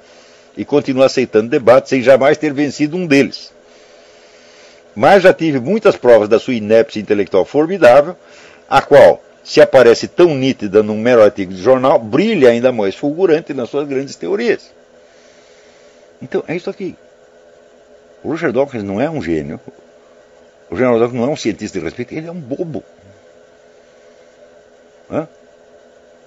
e 0.56 0.64
continua 0.64 1.06
aceitando 1.06 1.48
debates 1.48 1.88
sem 1.88 2.02
jamais 2.02 2.36
ter 2.36 2.52
vencido 2.52 2.96
um 2.96 3.06
deles. 3.06 3.50
Mas 4.94 5.22
já 5.22 5.32
tive 5.32 5.58
muitas 5.58 5.96
provas 5.96 6.28
da 6.28 6.38
sua 6.38 6.52
inépcia 6.52 7.00
intelectual 7.00 7.46
formidável, 7.46 8.14
a 8.72 8.80
qual, 8.80 9.22
se 9.44 9.60
aparece 9.60 10.08
tão 10.08 10.34
nítida 10.34 10.82
num 10.82 10.98
mero 10.98 11.22
artigo 11.22 11.52
de 11.52 11.60
jornal, 11.60 11.98
brilha 11.98 12.48
ainda 12.48 12.72
mais 12.72 12.94
fulgurante 12.94 13.52
nas 13.52 13.68
suas 13.68 13.86
grandes 13.86 14.16
teorias. 14.16 14.70
Então, 16.22 16.42
é 16.48 16.56
isso 16.56 16.70
aqui. 16.70 16.96
O 18.24 18.32
Richard 18.32 18.54
Dawkins 18.54 18.82
não 18.82 18.98
é 18.98 19.10
um 19.10 19.20
gênio. 19.20 19.60
O 20.70 20.74
General 20.74 20.98
Dawkins 20.98 21.20
não 21.20 21.28
é 21.28 21.30
um 21.30 21.36
cientista 21.36 21.78
de 21.78 21.84
respeito, 21.84 22.14
ele 22.14 22.26
é 22.26 22.32
um 22.32 22.40
bobo. 22.40 22.82
Hã? 25.10 25.28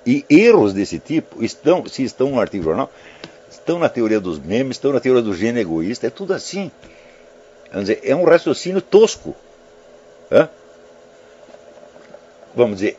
E 0.05 0.23
erros 0.29 0.71
desse 0.71 0.99
tipo 0.99 1.43
estão, 1.43 1.83
se 1.87 2.03
estão 2.03 2.29
no 2.29 2.39
artigo 2.39 2.61
de 2.61 2.69
jornal, 2.69 2.91
estão 3.49 3.79
na 3.79 3.89
teoria 3.89 4.19
dos 4.19 4.37
memes, 4.37 4.77
estão 4.77 4.93
na 4.93 4.99
teoria 4.99 5.23
do 5.23 5.33
gênio 5.33 5.61
egoísta, 5.61 6.05
é 6.05 6.09
tudo 6.11 6.31
assim. 6.31 6.69
Dizer, 7.73 8.01
é 8.03 8.15
um 8.15 8.23
raciocínio 8.23 8.83
tosco. 8.83 9.35
Hã? 10.31 10.47
Vamos 12.55 12.79
dizer, 12.79 12.97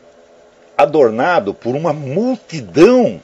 adornado 0.77 1.53
por 1.53 1.75
uma 1.75 1.91
multidão 1.91 3.21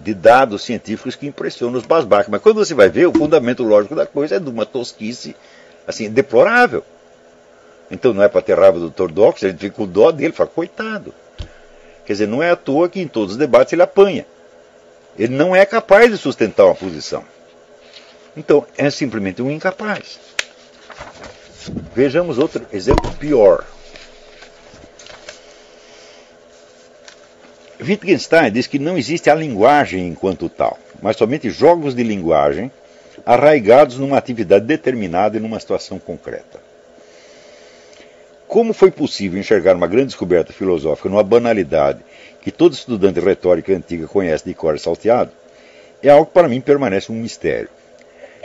de 0.00 0.14
dados 0.14 0.62
científicos 0.62 1.14
que 1.14 1.26
impressionam 1.26 1.78
os 1.78 1.86
basbaques. 1.86 2.30
Mas 2.30 2.42
quando 2.42 2.56
você 2.56 2.74
vai 2.74 2.88
ver, 2.88 3.06
o 3.06 3.12
fundamento 3.12 3.62
lógico 3.62 3.94
da 3.94 4.06
coisa 4.06 4.36
é 4.36 4.40
de 4.40 4.48
uma 4.48 4.66
tosquice 4.66 5.36
assim, 5.86 6.10
deplorável. 6.10 6.82
Então 7.90 8.14
não 8.14 8.22
é 8.22 8.28
para 8.28 8.40
ter 8.40 8.58
raiva 8.58 8.78
do 8.78 8.90
Dr. 8.90 9.12
Dox, 9.12 9.44
a 9.44 9.48
gente 9.48 9.58
fica 9.58 9.76
com 9.76 9.86
dó 9.86 10.10
dele, 10.10 10.32
fala, 10.32 10.48
coitado. 10.48 11.12
Quer 12.06 12.14
dizer, 12.14 12.26
não 12.26 12.42
é 12.42 12.50
à 12.50 12.56
toa 12.56 12.88
que 12.88 13.00
em 13.00 13.08
todos 13.08 13.32
os 13.32 13.38
debates 13.38 13.72
ele 13.72 13.82
apanha. 13.82 14.26
Ele 15.18 15.34
não 15.34 15.54
é 15.54 15.66
capaz 15.66 16.10
de 16.10 16.16
sustentar 16.16 16.64
uma 16.64 16.74
posição. 16.74 17.24
Então, 18.36 18.64
é 18.78 18.88
simplesmente 18.90 19.42
um 19.42 19.50
incapaz. 19.50 20.18
Vejamos 21.94 22.38
outro 22.38 22.64
exemplo 22.72 23.12
pior. 23.18 23.64
Wittgenstein 27.82 28.52
diz 28.52 28.66
que 28.66 28.78
não 28.78 28.98
existe 28.98 29.30
a 29.30 29.34
linguagem 29.34 30.06
enquanto 30.06 30.48
tal, 30.48 30.78
mas 31.00 31.16
somente 31.16 31.48
jogos 31.50 31.94
de 31.94 32.02
linguagem 32.02 32.70
arraigados 33.24 33.98
numa 33.98 34.18
atividade 34.18 34.66
determinada 34.66 35.36
e 35.36 35.40
numa 35.40 35.58
situação 35.58 35.98
concreta. 35.98 36.60
Como 38.46 38.72
foi 38.72 38.90
possível 38.90 39.38
enxergar 39.38 39.76
uma 39.76 39.86
grande 39.86 40.08
descoberta 40.08 40.52
filosófica 40.52 41.08
numa 41.08 41.22
banalidade 41.22 42.00
que 42.42 42.50
todo 42.50 42.72
estudante 42.72 43.20
de 43.20 43.26
retórica 43.26 43.72
antiga 43.72 44.06
conhece 44.06 44.44
de 44.44 44.54
cor 44.54 44.78
salteado, 44.78 45.30
é 46.02 46.08
algo 46.10 46.26
que 46.26 46.32
para 46.32 46.48
mim 46.48 46.60
permanece 46.60 47.12
um 47.12 47.16
mistério. 47.16 47.68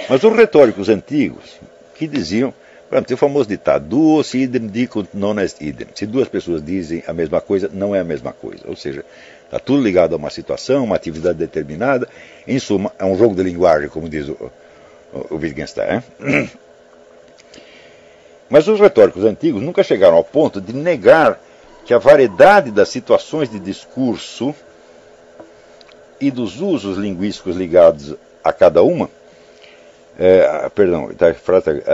Mas 0.09 0.23
os 0.23 0.35
retóricos 0.35 0.89
antigos, 0.89 1.57
que 1.95 2.07
diziam, 2.07 2.53
por 2.87 2.95
exemplo, 2.95 3.15
o 3.15 3.17
famoso 3.17 3.49
ditado, 3.49 3.87
duos 3.87 4.33
idem 4.33 4.67
dicunt 4.67 5.09
non 5.13 5.39
est 5.39 5.61
idem. 5.61 5.87
Se 5.95 6.05
duas 6.05 6.27
pessoas 6.27 6.63
dizem 6.63 7.03
a 7.07 7.13
mesma 7.13 7.41
coisa, 7.41 7.69
não 7.73 7.95
é 7.95 7.99
a 7.99 8.03
mesma 8.03 8.31
coisa. 8.31 8.63
Ou 8.67 8.75
seja, 8.75 9.03
está 9.43 9.57
tudo 9.57 9.81
ligado 9.81 10.13
a 10.13 10.17
uma 10.17 10.29
situação, 10.29 10.83
uma 10.83 10.95
atividade 10.95 11.37
determinada. 11.37 12.07
Em 12.47 12.59
suma, 12.59 12.91
é 12.99 13.05
um 13.05 13.17
jogo 13.17 13.35
de 13.35 13.41
linguagem, 13.41 13.89
como 13.89 14.07
diz 14.07 14.27
o, 14.27 14.51
o, 15.13 15.33
o 15.33 15.35
Wittgenstein. 15.37 16.03
Mas 18.49 18.67
os 18.67 18.79
retóricos 18.79 19.23
antigos 19.23 19.63
nunca 19.63 19.81
chegaram 19.83 20.15
ao 20.15 20.23
ponto 20.23 20.61
de 20.61 20.71
negar 20.71 21.39
que 21.85 21.93
a 21.93 21.97
variedade 21.97 22.69
das 22.69 22.89
situações 22.89 23.49
de 23.49 23.59
discurso 23.59 24.53
e 26.21 26.29
dos 26.29 26.61
usos 26.61 26.97
linguísticos 26.97 27.55
ligados 27.55 28.15
a 28.43 28.53
cada 28.53 28.83
uma, 28.83 29.09
é, 30.17 30.69
perdão, 30.73 31.09
tá, 31.13 31.35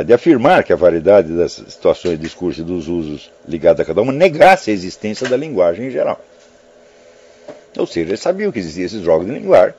de 0.03 0.13
afirmar 0.13 0.63
que 0.63 0.71
a 0.71 0.75
variedade 0.75 1.33
das 1.33 1.53
situações 1.53 2.19
discurso 2.19 2.61
e 2.61 2.63
dos 2.63 2.87
usos 2.87 3.31
ligados 3.47 3.81
a 3.81 3.85
cada 3.85 4.01
uma 4.01 4.13
negasse 4.13 4.69
a 4.69 4.73
existência 4.73 5.27
da 5.27 5.35
linguagem 5.35 5.87
em 5.87 5.91
geral. 5.91 6.23
Ou 7.77 7.87
seja, 7.87 8.09
eles 8.09 8.19
sabiam 8.19 8.51
que 8.51 8.59
existiam 8.59 8.85
esses 8.85 9.01
jogos 9.01 9.25
de 9.25 9.33
linguagem, 9.33 9.73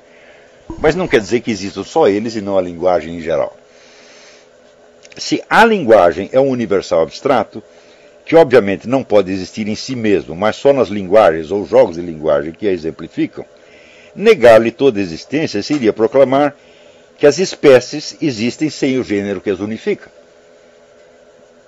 mas 0.79 0.97
não 0.97 1.07
quer 1.07 1.21
dizer 1.21 1.41
que 1.41 1.51
existam 1.51 1.85
só 1.85 2.09
eles 2.09 2.35
e 2.35 2.41
não 2.41 2.59
a 2.59 2.63
linguagem 2.63 3.17
em 3.17 3.21
geral. 3.21 3.57
Se 5.17 5.43
a 5.49 5.65
linguagem 5.65 6.29
é 6.33 6.41
um 6.41 6.49
universal 6.49 7.03
abstrato, 7.03 7.63
que 8.25 8.35
obviamente 8.35 8.89
não 8.89 9.05
pode 9.05 9.31
existir 9.31 9.69
em 9.69 9.75
si 9.75 9.95
mesmo, 9.95 10.35
mas 10.35 10.57
só 10.57 10.73
nas 10.73 10.89
linguagens 10.89 11.51
ou 11.51 11.67
jogos 11.67 11.97
de 11.97 12.03
linguagem 12.03 12.53
que 12.53 12.67
a 12.67 12.73
exemplificam, 12.73 13.45
negar-lhe 14.17 14.71
toda 14.71 15.01
existência 15.01 15.63
seria 15.63 15.93
proclamar 15.93 16.57
que 17.23 17.27
as 17.29 17.39
espécies 17.39 18.17
existem 18.21 18.69
sem 18.69 18.99
o 18.99 19.05
gênero 19.05 19.41
que 19.41 19.49
as 19.49 19.61
unifica. 19.61 20.11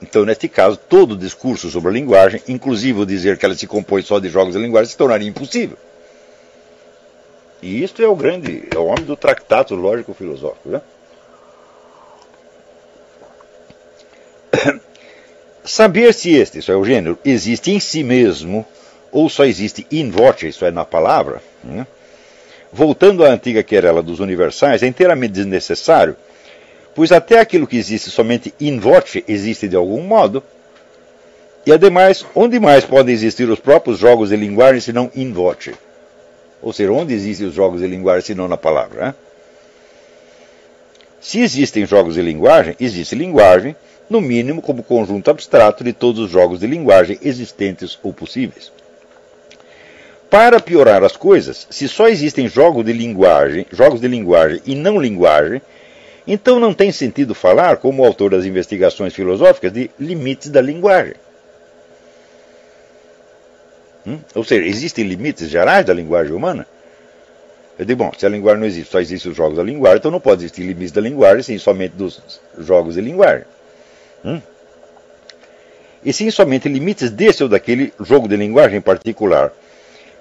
Então, 0.02 0.24
neste 0.24 0.48
caso, 0.48 0.76
todo 0.76 1.16
discurso 1.16 1.70
sobre 1.70 1.90
a 1.90 1.92
linguagem, 1.92 2.42
inclusive 2.48 2.98
o 2.98 3.06
dizer 3.06 3.38
que 3.38 3.46
ela 3.46 3.54
se 3.54 3.64
compõe 3.64 4.02
só 4.02 4.18
de 4.18 4.28
jogos 4.28 4.54
de 4.54 4.60
linguagem, 4.60 4.90
se 4.90 4.96
tornaria 4.96 5.28
impossível. 5.28 5.78
E 7.62 7.84
isto 7.84 8.02
é 8.02 8.08
o 8.08 8.16
grande, 8.16 8.64
é 8.68 8.78
o 8.78 8.86
homem 8.86 9.04
do 9.04 9.14
tractato 9.14 9.76
lógico-filosófico. 9.76 10.70
Né? 10.70 10.82
Saber 15.62 16.12
se 16.14 16.34
este, 16.34 16.58
isso 16.58 16.72
é 16.72 16.76
o 16.76 16.84
gênero, 16.84 17.16
existe 17.24 17.70
em 17.70 17.78
si 17.78 18.02
mesmo, 18.02 18.66
ou 19.12 19.28
só 19.28 19.44
existe 19.44 19.86
in 19.92 20.10
voce, 20.10 20.48
isso 20.48 20.64
é 20.64 20.72
na 20.72 20.84
palavra, 20.84 21.40
né? 21.62 21.86
Voltando 22.74 23.24
à 23.24 23.28
antiga 23.28 23.62
querela 23.62 24.02
dos 24.02 24.18
universais, 24.18 24.82
é 24.82 24.86
inteiramente 24.88 25.34
desnecessário, 25.34 26.16
pois 26.92 27.12
até 27.12 27.38
aquilo 27.38 27.68
que 27.68 27.76
existe 27.76 28.10
somente 28.10 28.52
in 28.60 28.80
voce 28.80 29.24
existe 29.28 29.68
de 29.68 29.76
algum 29.76 30.02
modo, 30.02 30.42
e 31.64 31.72
ademais, 31.72 32.26
onde 32.34 32.58
mais 32.58 32.84
podem 32.84 33.14
existir 33.14 33.48
os 33.48 33.60
próprios 33.60 33.98
jogos 33.98 34.30
de 34.30 34.36
linguagem 34.36 34.80
se 34.80 34.92
não 34.92 35.10
in 35.14 35.32
voce? 35.32 35.72
Ou 36.60 36.72
seja, 36.72 36.90
onde 36.90 37.14
existem 37.14 37.46
os 37.46 37.54
jogos 37.54 37.80
de 37.80 37.86
linguagem 37.86 38.22
se 38.22 38.34
não 38.34 38.48
na 38.48 38.56
palavra? 38.56 39.06
Né? 39.06 39.14
Se 41.20 41.40
existem 41.40 41.86
jogos 41.86 42.14
de 42.14 42.22
linguagem, 42.22 42.74
existe 42.80 43.14
linguagem, 43.14 43.76
no 44.10 44.20
mínimo 44.20 44.60
como 44.60 44.82
conjunto 44.82 45.30
abstrato 45.30 45.84
de 45.84 45.92
todos 45.92 46.20
os 46.20 46.30
jogos 46.30 46.58
de 46.58 46.66
linguagem 46.66 47.18
existentes 47.22 47.98
ou 48.02 48.12
possíveis. 48.12 48.70
Para 50.34 50.58
piorar 50.58 51.04
as 51.04 51.16
coisas, 51.16 51.64
se 51.70 51.86
só 51.86 52.08
existem 52.08 52.48
jogos 52.48 52.84
de 52.84 52.92
linguagem, 52.92 53.68
jogos 53.70 54.00
de 54.00 54.08
linguagem 54.08 54.60
e 54.66 54.74
não 54.74 55.00
linguagem, 55.00 55.62
então 56.26 56.58
não 56.58 56.74
tem 56.74 56.90
sentido 56.90 57.36
falar, 57.36 57.76
como 57.76 58.02
o 58.02 58.04
autor 58.04 58.32
das 58.32 58.44
investigações 58.44 59.14
filosóficas, 59.14 59.72
de 59.72 59.92
limites 59.96 60.50
da 60.50 60.60
linguagem. 60.60 61.14
Hum? 64.04 64.18
Ou 64.34 64.42
seja, 64.42 64.66
existem 64.66 65.04
limites 65.04 65.48
gerais 65.48 65.86
da 65.86 65.94
linguagem 65.94 66.34
humana? 66.34 66.66
Eu 67.78 67.84
digo, 67.84 68.02
bom, 68.02 68.10
se 68.18 68.26
a 68.26 68.28
linguagem 68.28 68.58
não 68.58 68.66
existe, 68.66 68.90
só 68.90 68.98
existem 68.98 69.30
os 69.30 69.36
jogos 69.36 69.56
da 69.56 69.62
linguagem, 69.62 69.98
então 69.98 70.10
não 70.10 70.18
pode 70.18 70.40
existir 70.40 70.62
limites 70.62 70.90
da 70.90 71.00
linguagem, 71.00 71.44
sim, 71.44 71.58
somente 71.58 71.92
dos 71.92 72.40
jogos 72.58 72.96
de 72.96 73.00
linguagem. 73.00 73.44
Hum? 74.24 74.42
E 76.04 76.12
sim 76.12 76.28
somente 76.32 76.68
limites 76.68 77.12
desse 77.12 77.44
ou 77.44 77.48
daquele 77.48 77.94
jogo 78.00 78.26
de 78.26 78.36
linguagem 78.36 78.78
em 78.78 78.82
particular. 78.82 79.52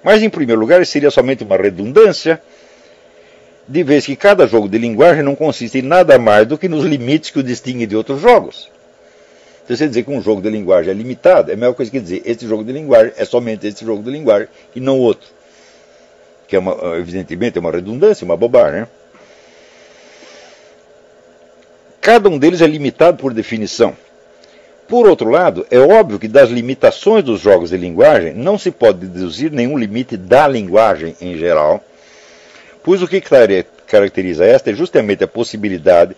Mas, 0.04 0.22
em 0.22 0.28
primeiro 0.28 0.60
lugar, 0.60 0.84
seria 0.84 1.10
somente 1.10 1.42
uma 1.42 1.56
redundância, 1.56 2.40
de 3.66 3.82
vez 3.82 4.04
que 4.04 4.14
cada 4.14 4.46
jogo 4.46 4.68
de 4.68 4.76
linguagem 4.76 5.22
não 5.22 5.34
consiste 5.34 5.78
em 5.78 5.82
nada 5.82 6.18
mais 6.18 6.46
do 6.46 6.58
que 6.58 6.68
nos 6.68 6.84
limites 6.84 7.30
que 7.30 7.38
o 7.38 7.42
distinguem 7.42 7.88
de 7.88 7.96
outros 7.96 8.20
jogos. 8.20 8.70
Se 9.66 9.74
você 9.74 9.88
dizer 9.88 10.02
que 10.02 10.10
um 10.10 10.20
jogo 10.20 10.42
de 10.42 10.50
linguagem 10.50 10.90
é 10.90 10.94
limitado, 10.94 11.50
é 11.50 11.54
a 11.54 11.56
mesma 11.56 11.74
coisa 11.74 11.90
que 11.90 11.98
dizer 11.98 12.20
este 12.26 12.46
jogo 12.46 12.62
de 12.62 12.70
linguagem 12.70 13.14
é 13.16 13.24
somente 13.24 13.66
este 13.66 13.82
jogo 13.82 14.02
de 14.02 14.10
linguagem 14.10 14.46
e 14.76 14.80
não 14.80 14.98
outro. 14.98 15.26
Que 16.46 16.56
é 16.56 16.58
uma, 16.58 16.98
evidentemente 16.98 17.56
é 17.56 17.60
uma 17.60 17.70
redundância, 17.70 18.26
uma 18.26 18.36
bobagem. 18.36 18.82
Né? 18.82 18.88
Cada 22.02 22.28
um 22.28 22.38
deles 22.38 22.60
é 22.60 22.66
limitado 22.66 23.16
por 23.16 23.32
definição. 23.32 23.96
Por 24.86 25.08
outro 25.08 25.30
lado, 25.30 25.66
é 25.70 25.78
óbvio 25.78 26.18
que 26.18 26.28
das 26.28 26.50
limitações 26.50 27.24
dos 27.24 27.40
jogos 27.40 27.70
de 27.70 27.76
linguagem 27.76 28.34
não 28.34 28.58
se 28.58 28.70
pode 28.70 29.06
deduzir 29.06 29.50
nenhum 29.50 29.78
limite 29.78 30.16
da 30.16 30.46
linguagem 30.46 31.16
em 31.20 31.36
geral, 31.38 31.82
pois 32.82 33.00
o 33.00 33.08
que 33.08 33.22
caracteriza 33.86 34.44
esta 34.44 34.70
é 34.70 34.74
justamente 34.74 35.24
a 35.24 35.28
possibilidade 35.28 36.14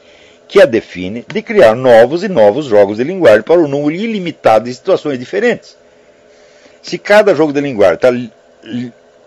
que 0.49 0.61
a 0.61 0.67
define 0.67 1.25
de 1.33 1.43
criar 1.43 1.75
novos 1.75 2.25
e 2.25 2.29
novos 2.29 2.67
jogos 2.67 2.97
de 2.97 3.05
linguagem 3.05 3.43
para 3.43 3.61
um 3.61 3.69
número 3.69 3.95
ilimitado 3.95 4.65
de 4.65 4.75
situações 4.75 5.19
diferentes. 5.19 5.77
Se 6.83 6.99
cada 6.99 7.35
jogo 7.35 7.53
de 7.53 7.61
linguagem 7.61 7.95
está 7.95 8.11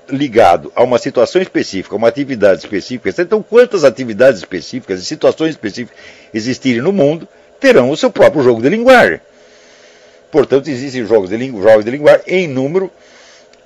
ligado 0.10 0.72
a 0.76 0.84
uma 0.84 0.98
situação 0.98 1.42
específica, 1.42 1.96
a 1.96 1.98
uma 1.98 2.08
atividade 2.10 2.60
específica, 2.62 3.22
então 3.22 3.42
quantas 3.42 3.86
atividades 3.86 4.40
específicas 4.40 5.02
e 5.02 5.06
situações 5.06 5.52
específicas 5.52 5.98
existirem 6.34 6.82
no 6.82 6.92
mundo 6.92 7.28
terão 7.60 7.90
o 7.90 7.98
seu 7.98 8.10
próprio 8.10 8.44
jogo 8.44 8.62
de 8.62 8.70
linguagem. 8.70 9.20
Portanto, 10.32 10.70
existem 10.70 11.06
jogos 11.06 11.30
de, 11.30 11.48
jogos 11.48 11.86
de 11.86 11.92
linguagem 11.92 12.24
em 12.28 12.48
número 12.48 12.92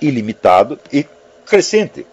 ilimitado 0.02 0.80
e 0.92 1.06
crescente. 1.46 2.06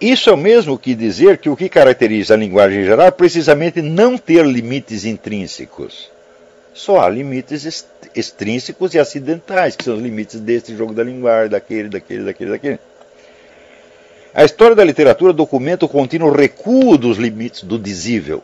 Isso 0.00 0.30
é 0.30 0.32
o 0.32 0.36
mesmo 0.36 0.78
que 0.78 0.94
dizer 0.94 1.36
que 1.38 1.50
o 1.50 1.56
que 1.56 1.68
caracteriza 1.68 2.32
a 2.32 2.36
linguagem 2.36 2.84
geral 2.84 3.06
é 3.06 3.10
precisamente 3.10 3.82
não 3.82 4.16
ter 4.16 4.44
limites 4.46 5.04
intrínsecos. 5.04 6.10
Só 6.72 7.00
há 7.00 7.08
limites 7.08 7.84
extrínsecos 8.14 8.94
e 8.94 8.98
acidentais, 8.98 9.76
que 9.76 9.84
são 9.84 9.96
os 9.96 10.02
limites 10.02 10.40
deste 10.40 10.74
jogo 10.74 10.94
da 10.94 11.04
linguagem, 11.04 11.50
daquele, 11.50 11.88
daquele, 11.90 12.24
daquele, 12.24 12.50
daquele. 12.50 12.78
A 14.32 14.44
história 14.44 14.76
da 14.76 14.84
literatura 14.84 15.32
documenta 15.32 15.84
o 15.84 15.88
contínuo 15.88 16.32
recuo 16.32 16.96
dos 16.96 17.18
limites 17.18 17.64
do 17.64 17.78
dizível. 17.78 18.42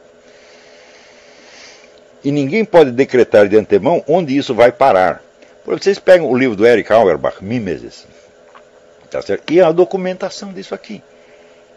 E 2.26 2.32
ninguém 2.32 2.64
pode 2.64 2.90
decretar 2.90 3.46
de 3.46 3.56
antemão 3.56 4.02
onde 4.04 4.36
isso 4.36 4.52
vai 4.52 4.72
parar. 4.72 5.22
Por 5.64 5.80
vocês 5.80 5.96
pegam 6.00 6.28
o 6.28 6.36
livro 6.36 6.56
do 6.56 6.66
Eric 6.66 6.92
Auerbach, 6.92 7.36
Mimesis, 7.40 8.04
tá 9.08 9.22
certo? 9.22 9.48
e 9.52 9.60
a 9.60 9.70
documentação 9.70 10.52
disso 10.52 10.74
aqui. 10.74 11.00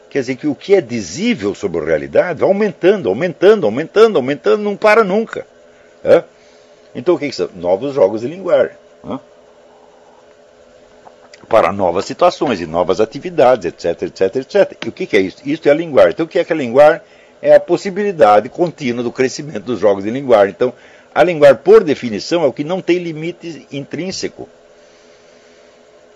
Quer 0.09 0.21
dizer 0.21 0.37
que 0.37 0.47
o 0.47 0.55
que 0.55 0.73
é 0.73 0.81
dizível 0.81 1.53
sobre 1.53 1.81
a 1.81 1.85
realidade 1.85 2.39
vai 2.39 2.49
aumentando, 2.49 3.09
aumentando, 3.09 3.67
aumentando, 3.67 4.17
aumentando, 4.17 4.63
não 4.63 4.75
para 4.75 5.03
nunca. 5.03 5.45
É? 6.03 6.23
Então 6.95 7.13
o 7.13 7.19
que, 7.19 7.29
que 7.29 7.35
são? 7.35 7.47
Novos 7.53 7.93
jogos 7.93 8.21
de 8.21 8.27
linguagem. 8.27 8.75
É? 9.05 9.19
Para 11.47 11.71
novas 11.71 12.05
situações 12.05 12.59
e 12.59 12.65
novas 12.65 12.99
atividades, 12.99 13.67
etc, 13.67 14.01
etc, 14.01 14.35
etc. 14.37 14.77
E 14.83 14.89
o 14.89 14.91
que, 14.91 15.05
que 15.05 15.15
é 15.15 15.19
isso? 15.19 15.43
Isso 15.45 15.69
é 15.69 15.71
a 15.71 15.75
linguagem. 15.75 16.13
Então 16.13 16.25
o 16.25 16.29
que 16.29 16.39
é 16.39 16.43
que 16.43 16.53
a 16.53 16.55
linguagem? 16.55 17.01
É 17.41 17.55
a 17.55 17.59
possibilidade 17.59 18.49
contínua 18.49 19.03
do 19.03 19.11
crescimento 19.11 19.63
dos 19.63 19.79
jogos 19.79 20.03
de 20.03 20.09
linguagem. 20.09 20.53
Então, 20.55 20.73
a 21.13 21.23
linguagem, 21.23 21.57
por 21.63 21.83
definição, 21.83 22.43
é 22.43 22.47
o 22.47 22.53
que 22.53 22.63
não 22.63 22.81
tem 22.81 22.99
limite 22.99 23.67
intrínseco. 23.71 24.47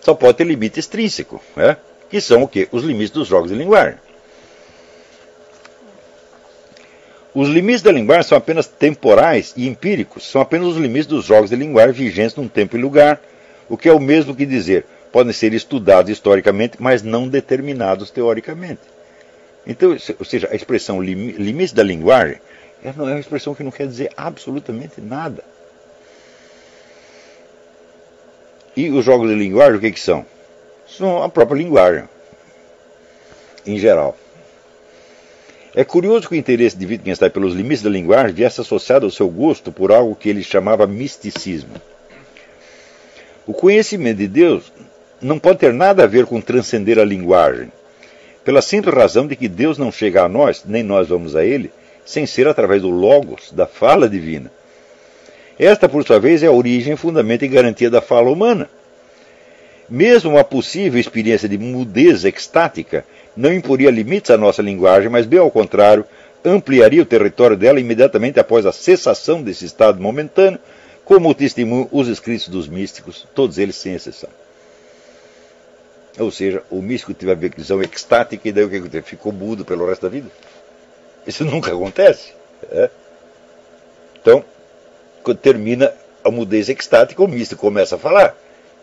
Só 0.01 0.13
pode 0.13 0.37
ter 0.37 0.43
limite 0.45 0.79
extrínseco. 0.79 1.41
É? 1.55 1.77
que 2.13 2.21
são 2.21 2.43
o 2.43 2.47
quê? 2.47 2.67
Os 2.71 2.83
limites 2.83 3.09
dos 3.09 3.27
jogos 3.27 3.49
de 3.49 3.57
linguagem. 3.57 3.97
Os 7.33 7.49
limites 7.49 7.81
da 7.81 7.91
linguagem 7.91 8.21
são 8.21 8.37
apenas 8.37 8.67
temporais 8.67 9.51
e 9.57 9.67
empíricos, 9.67 10.23
são 10.29 10.39
apenas 10.39 10.67
os 10.67 10.77
limites 10.77 11.07
dos 11.07 11.25
jogos 11.25 11.49
de 11.49 11.55
linguagem 11.55 11.91
vigentes 11.91 12.35
num 12.35 12.47
tempo 12.47 12.77
e 12.77 12.79
lugar, 12.79 13.19
o 13.67 13.75
que 13.75 13.89
é 13.89 13.91
o 13.91 13.99
mesmo 13.99 14.35
que 14.35 14.45
dizer, 14.45 14.85
podem 15.11 15.33
ser 15.33 15.55
estudados 15.55 16.11
historicamente, 16.11 16.77
mas 16.79 17.01
não 17.01 17.27
determinados 17.27 18.11
teoricamente. 18.11 18.92
Então, 19.65 19.91
ou 19.91 20.25
seja, 20.25 20.49
a 20.51 20.55
expressão 20.55 21.01
limites 21.01 21.73
da 21.73 21.83
linguagem 21.83 22.37
é 22.83 22.89
uma 22.89 23.19
expressão 23.19 23.55
que 23.55 23.63
não 23.63 23.71
quer 23.71 23.87
dizer 23.87 24.11
absolutamente 24.17 24.99
nada. 24.99 25.43
E 28.75 28.89
os 28.89 29.05
jogos 29.05 29.29
de 29.29 29.35
linguagem, 29.35 29.77
o 29.77 29.79
que, 29.79 29.91
que 29.91 29.99
são? 29.99 30.25
são 30.97 31.23
a 31.23 31.29
própria 31.29 31.57
linguagem, 31.57 32.03
em 33.65 33.77
geral. 33.77 34.15
É 35.75 35.83
curioso 35.83 36.27
que 36.27 36.35
o 36.35 36.37
interesse 36.37 36.77
de 36.77 36.85
Wittgenstein 36.85 37.31
pelos 37.31 37.55
limites 37.55 37.81
da 37.81 37.89
linguagem 37.89 38.33
viesse 38.33 38.61
associado 38.61 39.05
ao 39.05 39.11
seu 39.11 39.27
gosto 39.27 39.71
por 39.71 39.91
algo 39.91 40.15
que 40.15 40.29
ele 40.29 40.43
chamava 40.43 40.85
misticismo. 40.85 41.73
O 43.47 43.53
conhecimento 43.53 44.17
de 44.17 44.27
Deus 44.27 44.71
não 45.19 45.39
pode 45.39 45.59
ter 45.59 45.73
nada 45.73 46.03
a 46.03 46.07
ver 46.07 46.25
com 46.27 46.39
transcender 46.39 46.99
a 46.99 47.03
linguagem, 47.03 47.71
pela 48.43 48.61
simples 48.61 48.95
razão 48.95 49.25
de 49.25 49.35
que 49.35 49.47
Deus 49.47 49.77
não 49.77 49.91
chega 49.91 50.23
a 50.23 50.29
nós, 50.29 50.63
nem 50.65 50.83
nós 50.83 51.07
vamos 51.07 51.35
a 51.35 51.45
Ele, 51.45 51.71
sem 52.05 52.25
ser 52.25 52.47
através 52.47 52.81
do 52.81 52.89
Logos, 52.89 53.51
da 53.51 53.65
fala 53.65 54.09
divina. 54.09 54.51
Esta, 55.57 55.87
por 55.87 56.05
sua 56.05 56.19
vez, 56.19 56.43
é 56.43 56.47
a 56.47 56.51
origem, 56.51 56.95
fundamento 56.95 57.45
e 57.45 57.47
garantia 57.47 57.89
da 57.89 58.01
fala 58.01 58.29
humana. 58.29 58.69
Mesmo 59.89 60.31
uma 60.31 60.43
possível 60.43 60.99
experiência 60.99 61.47
de 61.47 61.57
mudez 61.57 62.25
extática 62.25 63.05
não 63.35 63.53
imporia 63.53 63.91
limites 63.91 64.31
à 64.31 64.37
nossa 64.37 64.61
linguagem, 64.61 65.09
mas, 65.09 65.25
bem 65.25 65.39
ao 65.39 65.51
contrário, 65.51 66.05
ampliaria 66.43 67.01
o 67.01 67.05
território 67.05 67.55
dela 67.55 67.79
imediatamente 67.79 68.39
após 68.39 68.65
a 68.65 68.71
cessação 68.71 69.41
desse 69.41 69.65
estado 69.65 70.01
momentâneo, 70.01 70.59
como 71.05 71.29
o 71.29 71.33
testemunho 71.33 71.87
os 71.91 72.07
escritos 72.07 72.47
dos 72.47 72.67
místicos, 72.67 73.27
todos 73.33 73.57
eles 73.57 73.75
sem 73.75 73.93
exceção. 73.93 74.29
Ou 76.19 76.29
seja, 76.29 76.63
o 76.69 76.81
místico 76.81 77.13
teve 77.13 77.31
a 77.31 77.35
visão 77.35 77.81
extática 77.81 78.47
e 78.47 78.51
daí 78.51 78.63
o 78.63 78.69
que 78.69 78.77
aconteceu? 78.77 79.03
Ficou 79.03 79.31
mudo 79.31 79.65
pelo 79.65 79.87
resto 79.87 80.03
da 80.03 80.09
vida. 80.09 80.29
Isso 81.25 81.43
nunca 81.45 81.71
acontece. 81.71 82.33
É? 82.71 82.89
Então, 84.21 84.43
quando 85.23 85.37
termina 85.37 85.91
a 86.23 86.29
mudez 86.29 86.69
extática, 86.69 87.23
o 87.23 87.27
místico 87.27 87.61
começa 87.61 87.95
a 87.95 87.99
falar. 87.99 88.35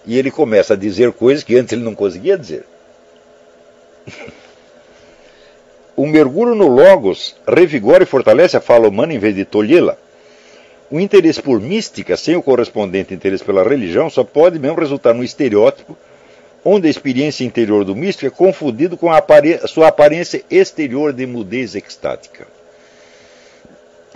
E 0.05 0.19
ele 0.19 0.31
começa 0.31 0.75
a 0.75 0.77
dizer 0.77 1.13
coisas 1.13 1.45
que 1.45 1.57
antes 1.57 1.73
ele 1.73 1.85
não 1.85 1.95
conseguia 1.95 2.37
dizer. 2.37 2.65
o 5.95 6.07
mergulho 6.09 6.55
no 6.55 6.69
Logos 6.69 7.37
revigora 7.47 8.03
e 8.03 8.07
fortalece 8.07 8.57
a 8.57 8.61
fala 8.61 8.89
humana 8.89 9.13
em 9.13 9.19
vez 9.19 9.35
de 9.35 9.45
tolhê-la. 9.45 9.97
O 10.91 10.99
interesse 10.99 11.41
por 11.41 11.61
mística, 11.61 12.17
sem 12.17 12.35
o 12.35 12.43
correspondente 12.43 13.15
interesse 13.15 13.45
pela 13.45 13.63
religião, 13.63 14.11
só 14.11 14.25
pode 14.25 14.59
mesmo 14.59 14.81
resultar 14.81 15.15
no 15.15 15.23
estereótipo, 15.23 15.97
onde 16.65 16.87
a 16.87 16.91
experiência 16.91 17.45
interior 17.45 17.85
do 17.85 17.97
místico 17.97 18.27
é 18.27 18.31
confundido 18.31 18.97
com 18.97 19.11
a 19.11 19.23
sua 19.67 19.89
aparência 19.89 20.43
exterior 20.51 21.13
de 21.13 21.27
mudez 21.27 21.75
extática. 21.75 22.47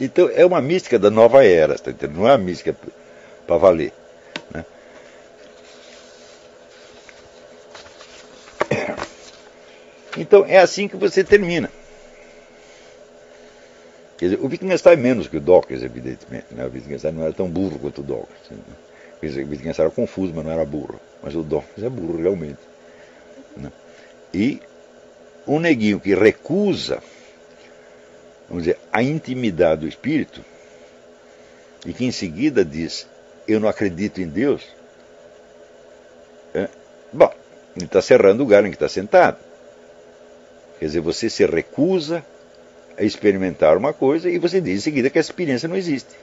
Então 0.00 0.28
é 0.34 0.44
uma 0.44 0.60
mística 0.60 0.98
da 0.98 1.10
nova 1.10 1.44
era, 1.44 1.78
tá 1.78 1.92
não 2.08 2.28
é 2.28 2.32
uma 2.32 2.38
mística 2.38 2.76
para 3.46 3.56
valer. 3.56 3.92
Então 10.16 10.44
é 10.46 10.58
assim 10.58 10.86
que 10.88 10.96
você 10.96 11.24
termina. 11.24 11.70
Quer 14.16 14.26
dizer, 14.26 14.40
o 14.40 14.46
Wittgenstein 14.46 14.92
é 14.92 14.96
menos 14.96 15.26
que 15.26 15.36
o 15.36 15.40
Dawkins, 15.40 15.82
evidentemente. 15.82 16.46
Né? 16.52 16.64
O 16.64 16.72
Wittgenstein 16.72 17.12
não 17.12 17.24
era 17.24 17.32
tão 17.32 17.48
burro 17.48 17.78
quanto 17.80 18.00
o 18.00 18.04
Dawkins. 18.04 18.50
Né? 18.50 18.58
O 19.20 19.26
Wittgenstein 19.26 19.86
era 19.86 19.90
confuso, 19.90 20.32
mas 20.34 20.44
não 20.44 20.52
era 20.52 20.64
burro. 20.64 21.00
Mas 21.24 21.34
o 21.34 21.42
Dawkins 21.42 21.82
é 21.82 21.88
burro, 21.88 22.20
realmente. 22.20 22.58
Né? 23.56 23.72
E 24.32 24.60
um 25.46 25.58
neguinho 25.58 25.98
que 25.98 26.14
recusa, 26.14 27.02
vamos 28.46 28.64
dizer, 28.64 28.78
a 28.92 29.02
intimidade 29.02 29.80
do 29.80 29.88
espírito, 29.88 30.44
e 31.86 31.94
que 31.94 32.04
em 32.04 32.12
seguida 32.12 32.62
diz, 32.62 33.08
eu 33.48 33.58
não 33.58 33.68
acredito 33.70 34.20
em 34.20 34.28
Deus, 34.28 34.62
é, 36.52 36.68
bom, 37.10 37.32
ele 37.74 37.86
está 37.86 38.02
cerrando 38.02 38.40
o 38.40 38.42
lugar 38.44 38.62
em 38.66 38.68
que 38.68 38.76
está 38.76 38.88
sentado. 38.88 39.38
Quer 40.78 40.86
dizer, 40.86 41.00
você 41.00 41.30
se 41.30 41.46
recusa 41.46 42.22
a 42.98 43.02
experimentar 43.02 43.78
uma 43.78 43.94
coisa 43.94 44.28
e 44.28 44.38
você 44.38 44.60
diz 44.60 44.78
em 44.78 44.82
seguida 44.82 45.08
que 45.08 45.16
a 45.16 45.22
experiência 45.22 45.68
não 45.68 45.76
existe. 45.76 46.14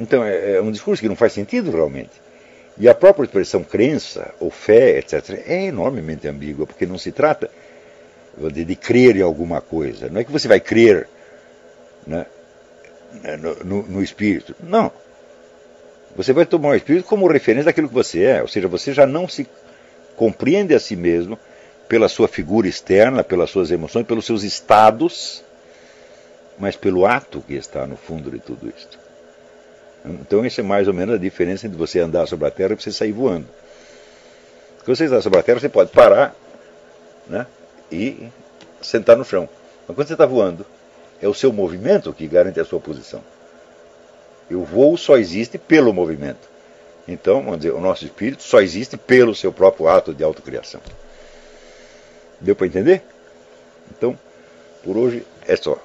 Então 0.00 0.24
é, 0.24 0.54
é 0.54 0.62
um 0.62 0.72
discurso 0.72 1.02
que 1.02 1.08
não 1.08 1.16
faz 1.16 1.34
sentido 1.34 1.70
realmente. 1.70 2.22
E 2.78 2.88
a 2.88 2.94
própria 2.94 3.24
expressão 3.24 3.62
crença 3.62 4.34
ou 4.40 4.50
fé, 4.50 4.98
etc., 4.98 5.42
é 5.46 5.66
enormemente 5.66 6.26
ambígua, 6.26 6.66
porque 6.66 6.86
não 6.86 6.98
se 6.98 7.12
trata 7.12 7.50
de, 8.50 8.76
crer 8.76 9.16
em 9.16 9.22
alguma 9.22 9.60
coisa. 9.60 10.08
Não 10.08 10.20
é 10.20 10.24
que 10.24 10.32
você 10.32 10.48
vai 10.48 10.58
crer 10.58 11.06
né, 12.06 12.26
no, 13.64 13.82
no 13.82 14.02
espírito. 14.02 14.54
Não. 14.62 14.90
Você 16.16 16.32
vai 16.32 16.46
tomar 16.46 16.70
o 16.70 16.74
espírito 16.74 17.06
como 17.06 17.26
referência 17.26 17.66
daquilo 17.66 17.88
que 17.88 17.94
você 17.94 18.22
é, 18.22 18.42
ou 18.42 18.48
seja, 18.48 18.68
você 18.68 18.92
já 18.92 19.06
não 19.06 19.28
se 19.28 19.46
compreende 20.16 20.74
a 20.74 20.80
si 20.80 20.96
mesmo 20.96 21.38
pela 21.88 22.08
sua 22.08 22.28
figura 22.28 22.68
externa, 22.68 23.22
pelas 23.24 23.50
suas 23.50 23.70
emoções, 23.70 24.06
pelos 24.06 24.24
seus 24.24 24.42
estados, 24.42 25.44
mas 26.58 26.76
pelo 26.76 27.06
ato 27.06 27.42
que 27.42 27.54
está 27.54 27.86
no 27.86 27.96
fundo 27.96 28.30
de 28.30 28.38
tudo 28.38 28.72
isto. 28.74 29.01
Então, 30.04 30.44
essa 30.44 30.60
é 30.60 30.64
mais 30.64 30.88
ou 30.88 30.94
menos 30.94 31.14
a 31.14 31.18
diferença 31.18 31.66
entre 31.66 31.78
você 31.78 32.00
andar 32.00 32.26
sobre 32.26 32.46
a 32.46 32.50
terra 32.50 32.72
e 32.72 32.80
você 32.80 32.90
sair 32.90 33.12
voando. 33.12 33.46
Quando 34.84 34.96
você 34.96 35.04
está 35.04 35.20
sobre 35.20 35.38
a 35.38 35.42
terra, 35.42 35.60
você 35.60 35.68
pode 35.68 35.90
parar 35.90 36.34
né, 37.26 37.46
e 37.90 38.28
sentar 38.80 39.16
no 39.16 39.24
chão. 39.24 39.48
Mas 39.86 39.94
quando 39.94 40.08
você 40.08 40.14
está 40.14 40.26
voando, 40.26 40.66
é 41.20 41.28
o 41.28 41.34
seu 41.34 41.52
movimento 41.52 42.12
que 42.12 42.26
garante 42.26 42.58
a 42.58 42.64
sua 42.64 42.80
posição. 42.80 43.22
E 44.50 44.54
o 44.56 44.64
voo 44.64 44.96
só 44.96 45.16
existe 45.16 45.56
pelo 45.56 45.92
movimento. 45.92 46.50
Então, 47.06 47.42
vamos 47.42 47.58
dizer, 47.58 47.72
o 47.72 47.80
nosso 47.80 48.04
espírito 48.04 48.42
só 48.42 48.60
existe 48.60 48.96
pelo 48.96 49.34
seu 49.34 49.52
próprio 49.52 49.88
ato 49.88 50.12
de 50.12 50.24
autocriação. 50.24 50.80
Deu 52.40 52.56
para 52.56 52.66
entender? 52.66 53.02
Então, 53.96 54.18
por 54.82 54.96
hoje 54.96 55.24
é 55.46 55.54
só. 55.56 55.78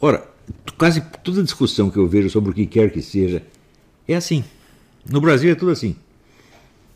Ora, 0.00 0.28
quase 0.76 1.00
toda 1.22 1.42
discussão 1.42 1.90
que 1.90 1.98
eu 1.98 2.06
vejo 2.06 2.30
sobre 2.30 2.50
o 2.50 2.54
que 2.54 2.66
quer 2.66 2.90
que 2.90 3.02
seja 3.02 3.42
é 4.06 4.14
assim. 4.14 4.44
No 5.10 5.20
Brasil 5.20 5.50
é 5.50 5.54
tudo 5.54 5.70
assim. 5.70 5.96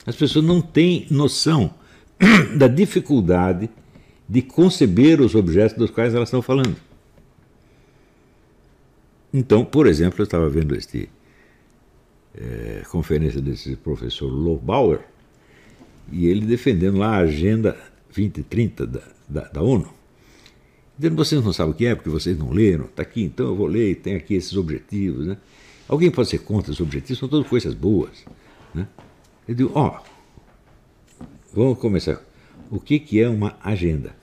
As 0.07 0.17
pessoas 0.17 0.45
não 0.45 0.61
têm 0.61 1.07
noção 1.11 1.75
da 2.57 2.69
dificuldade 2.69 3.71
de 4.29 4.43
conceber 4.43 5.21
os 5.21 5.35
objetos 5.35 5.77
dos 5.77 5.91
quais 5.91 6.15
elas 6.15 6.29
estão 6.29 6.43
falando. 6.43 6.77
Então, 9.33 9.65
por 9.65 9.87
exemplo, 9.87 10.21
eu 10.21 10.25
estava 10.25 10.49
vendo 10.49 10.75
este 10.75 11.09
é, 12.35 12.83
conferência 12.91 13.41
desse 13.41 13.77
professor 13.77 14.29
Lobauer 14.29 15.01
e 16.11 16.27
ele 16.27 16.47
defendendo 16.47 16.99
lá 16.99 17.17
a 17.17 17.19
Agenda 17.19 17.77
2030 18.09 18.87
da, 18.87 19.01
da, 19.29 19.41
da 19.49 19.63
ONU. 19.63 20.00
Dizendo, 21.01 21.17
vocês 21.17 21.43
não 21.43 21.51
sabem 21.51 21.73
o 21.73 21.75
que 21.75 21.87
é, 21.87 21.95
porque 21.95 22.11
vocês 22.11 22.37
não 22.37 22.51
leram. 22.51 22.85
Está 22.85 23.01
aqui, 23.01 23.23
então 23.23 23.47
eu 23.47 23.57
vou 23.57 23.67
ler, 23.67 23.95
tem 24.03 24.15
aqui 24.17 24.35
esses 24.35 24.55
objetivos. 24.55 25.27
Né? 25.27 25.39
Alguém 25.89 26.11
pode 26.11 26.29
ser 26.29 26.41
contra 26.41 26.71
os 26.71 26.79
objetivos, 26.79 27.19
são 27.19 27.27
todas 27.27 27.49
coisas 27.49 27.73
boas. 27.73 28.23
Né? 28.75 28.87
Eu 29.49 29.55
digo, 29.55 29.73
ó, 29.75 29.99
vamos 31.55 31.79
começar. 31.79 32.23
O 32.71 32.79
que, 32.79 32.99
que 32.99 33.19
é 33.19 33.27
uma 33.27 33.57
agenda? 33.65 34.15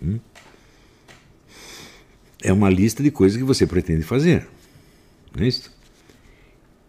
Hum? 0.00 0.20
É 2.40 2.52
uma 2.52 2.70
lista 2.70 3.02
de 3.02 3.10
coisas 3.10 3.36
que 3.36 3.42
você 3.42 3.66
pretende 3.66 4.04
fazer. 4.04 4.46
Não 5.34 5.42
é 5.42 5.48
isso? 5.48 5.72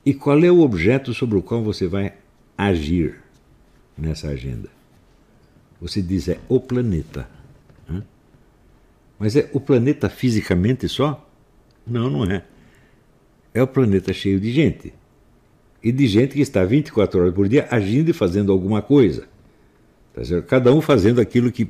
E 0.06 0.14
qual 0.14 0.44
é 0.44 0.52
o 0.52 0.60
objeto 0.60 1.12
sobre 1.12 1.40
o 1.40 1.42
qual 1.42 1.64
você 1.64 1.88
vai 1.88 2.14
agir 2.56 3.20
nessa 3.98 4.28
agenda? 4.28 4.70
Você 5.82 6.04
diz 6.04 6.28
é 6.28 6.40
o 6.48 6.60
planeta. 6.60 7.28
Mas 9.20 9.36
é 9.36 9.50
o 9.54 9.60
planeta 9.60 10.10
fisicamente 10.10 10.88
só? 10.90 11.30
Não, 11.86 12.10
não 12.10 12.26
é. 12.26 12.44
É 13.54 13.62
o 13.62 13.68
planeta 13.68 14.12
cheio 14.14 14.40
de 14.40 14.52
gente. 14.52 14.94
E 15.82 15.92
de 15.92 16.08
gente 16.08 16.34
que 16.34 16.42
está 16.42 16.64
24 16.64 17.22
horas 17.22 17.34
por 17.34 17.48
dia 17.48 17.68
agindo 17.70 18.10
e 18.10 18.14
fazendo 18.14 18.52
alguma 18.52 18.82
coisa. 18.82 19.28
Tá 20.14 20.22
Cada 20.48 20.74
um 20.74 20.82
fazendo 20.82 21.20
aquilo 21.20 21.52
que 21.52 21.70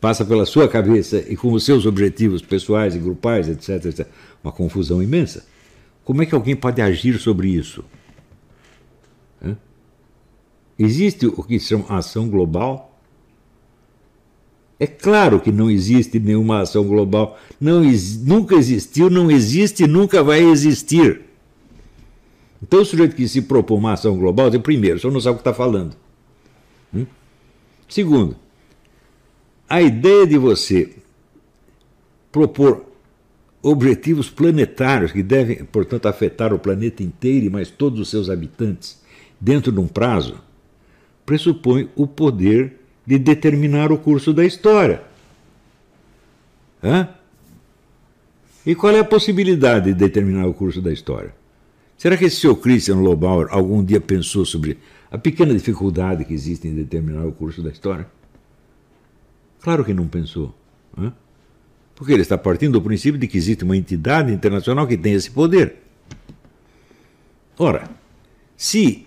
passa 0.00 0.24
pela 0.24 0.44
sua 0.44 0.68
cabeça 0.68 1.24
e 1.28 1.36
com 1.36 1.52
os 1.52 1.64
seus 1.64 1.86
objetivos 1.86 2.42
pessoais 2.42 2.94
e 2.96 2.98
grupais, 2.98 3.48
etc, 3.48 3.84
etc. 3.86 4.06
Uma 4.42 4.52
confusão 4.52 5.02
imensa. 5.02 5.44
Como 6.04 6.22
é 6.22 6.26
que 6.26 6.34
alguém 6.34 6.56
pode 6.56 6.82
agir 6.82 7.18
sobre 7.18 7.48
isso? 7.48 7.84
Existe 10.78 11.26
o 11.26 11.42
que 11.42 11.60
se 11.60 11.66
chama 11.66 11.84
ação 11.88 12.28
global 12.28 12.91
é 14.82 14.86
claro 14.88 15.38
que 15.38 15.52
não 15.52 15.70
existe 15.70 16.18
nenhuma 16.18 16.62
ação 16.62 16.82
global. 16.82 17.38
Não, 17.60 17.82
nunca 18.24 18.56
existiu, 18.56 19.08
não 19.08 19.30
existe 19.30 19.84
e 19.84 19.86
nunca 19.86 20.24
vai 20.24 20.42
existir. 20.42 21.20
Então, 22.60 22.82
o 22.82 22.84
sujeito 22.84 23.14
que 23.14 23.28
se 23.28 23.42
propõe 23.42 23.78
uma 23.78 23.92
ação 23.92 24.18
global, 24.18 24.50
primeiro, 24.60 24.96
o 24.96 25.00
senhor 25.00 25.12
não 25.12 25.20
sabe 25.20 25.34
o 25.34 25.36
que 25.36 25.42
está 25.42 25.54
falando. 25.54 25.96
Hum? 26.92 27.06
Segundo, 27.88 28.34
a 29.68 29.80
ideia 29.80 30.26
de 30.26 30.36
você 30.36 30.90
propor 32.32 32.84
objetivos 33.62 34.28
planetários 34.30 35.12
que 35.12 35.22
devem, 35.22 35.64
portanto, 35.64 36.06
afetar 36.06 36.52
o 36.52 36.58
planeta 36.58 37.04
inteiro 37.04 37.46
e 37.46 37.50
mais 37.50 37.70
todos 37.70 38.00
os 38.00 38.10
seus 38.10 38.28
habitantes 38.28 39.00
dentro 39.40 39.70
de 39.70 39.78
um 39.78 39.86
prazo, 39.86 40.40
pressupõe 41.24 41.88
o 41.94 42.04
poder 42.04 42.81
de 43.12 43.18
determinar 43.18 43.92
o 43.92 43.98
curso 43.98 44.32
da 44.32 44.42
história. 44.42 45.02
Hã? 46.82 47.08
E 48.64 48.74
qual 48.74 48.94
é 48.94 49.00
a 49.00 49.04
possibilidade 49.04 49.92
de 49.92 49.94
determinar 49.94 50.46
o 50.46 50.54
curso 50.54 50.80
da 50.80 50.90
história? 50.90 51.34
Será 51.98 52.16
que 52.16 52.24
esse 52.24 52.36
seu 52.36 52.56
Christian 52.56 52.96
Lobauer 52.96 53.48
algum 53.50 53.84
dia 53.84 54.00
pensou 54.00 54.46
sobre 54.46 54.78
a 55.10 55.18
pequena 55.18 55.52
dificuldade 55.52 56.24
que 56.24 56.32
existe 56.32 56.66
em 56.66 56.74
determinar 56.74 57.26
o 57.26 57.32
curso 57.32 57.62
da 57.62 57.70
história? 57.70 58.06
Claro 59.60 59.84
que 59.84 59.92
não 59.92 60.08
pensou. 60.08 60.54
Hã? 60.96 61.12
Porque 61.94 62.12
ele 62.14 62.22
está 62.22 62.38
partindo 62.38 62.72
do 62.72 62.82
princípio 62.82 63.20
de 63.20 63.28
que 63.28 63.36
existe 63.36 63.62
uma 63.62 63.76
entidade 63.76 64.32
internacional 64.32 64.86
que 64.86 64.96
tem 64.96 65.12
esse 65.12 65.30
poder. 65.30 65.76
Ora, 67.58 67.90
se 68.56 69.06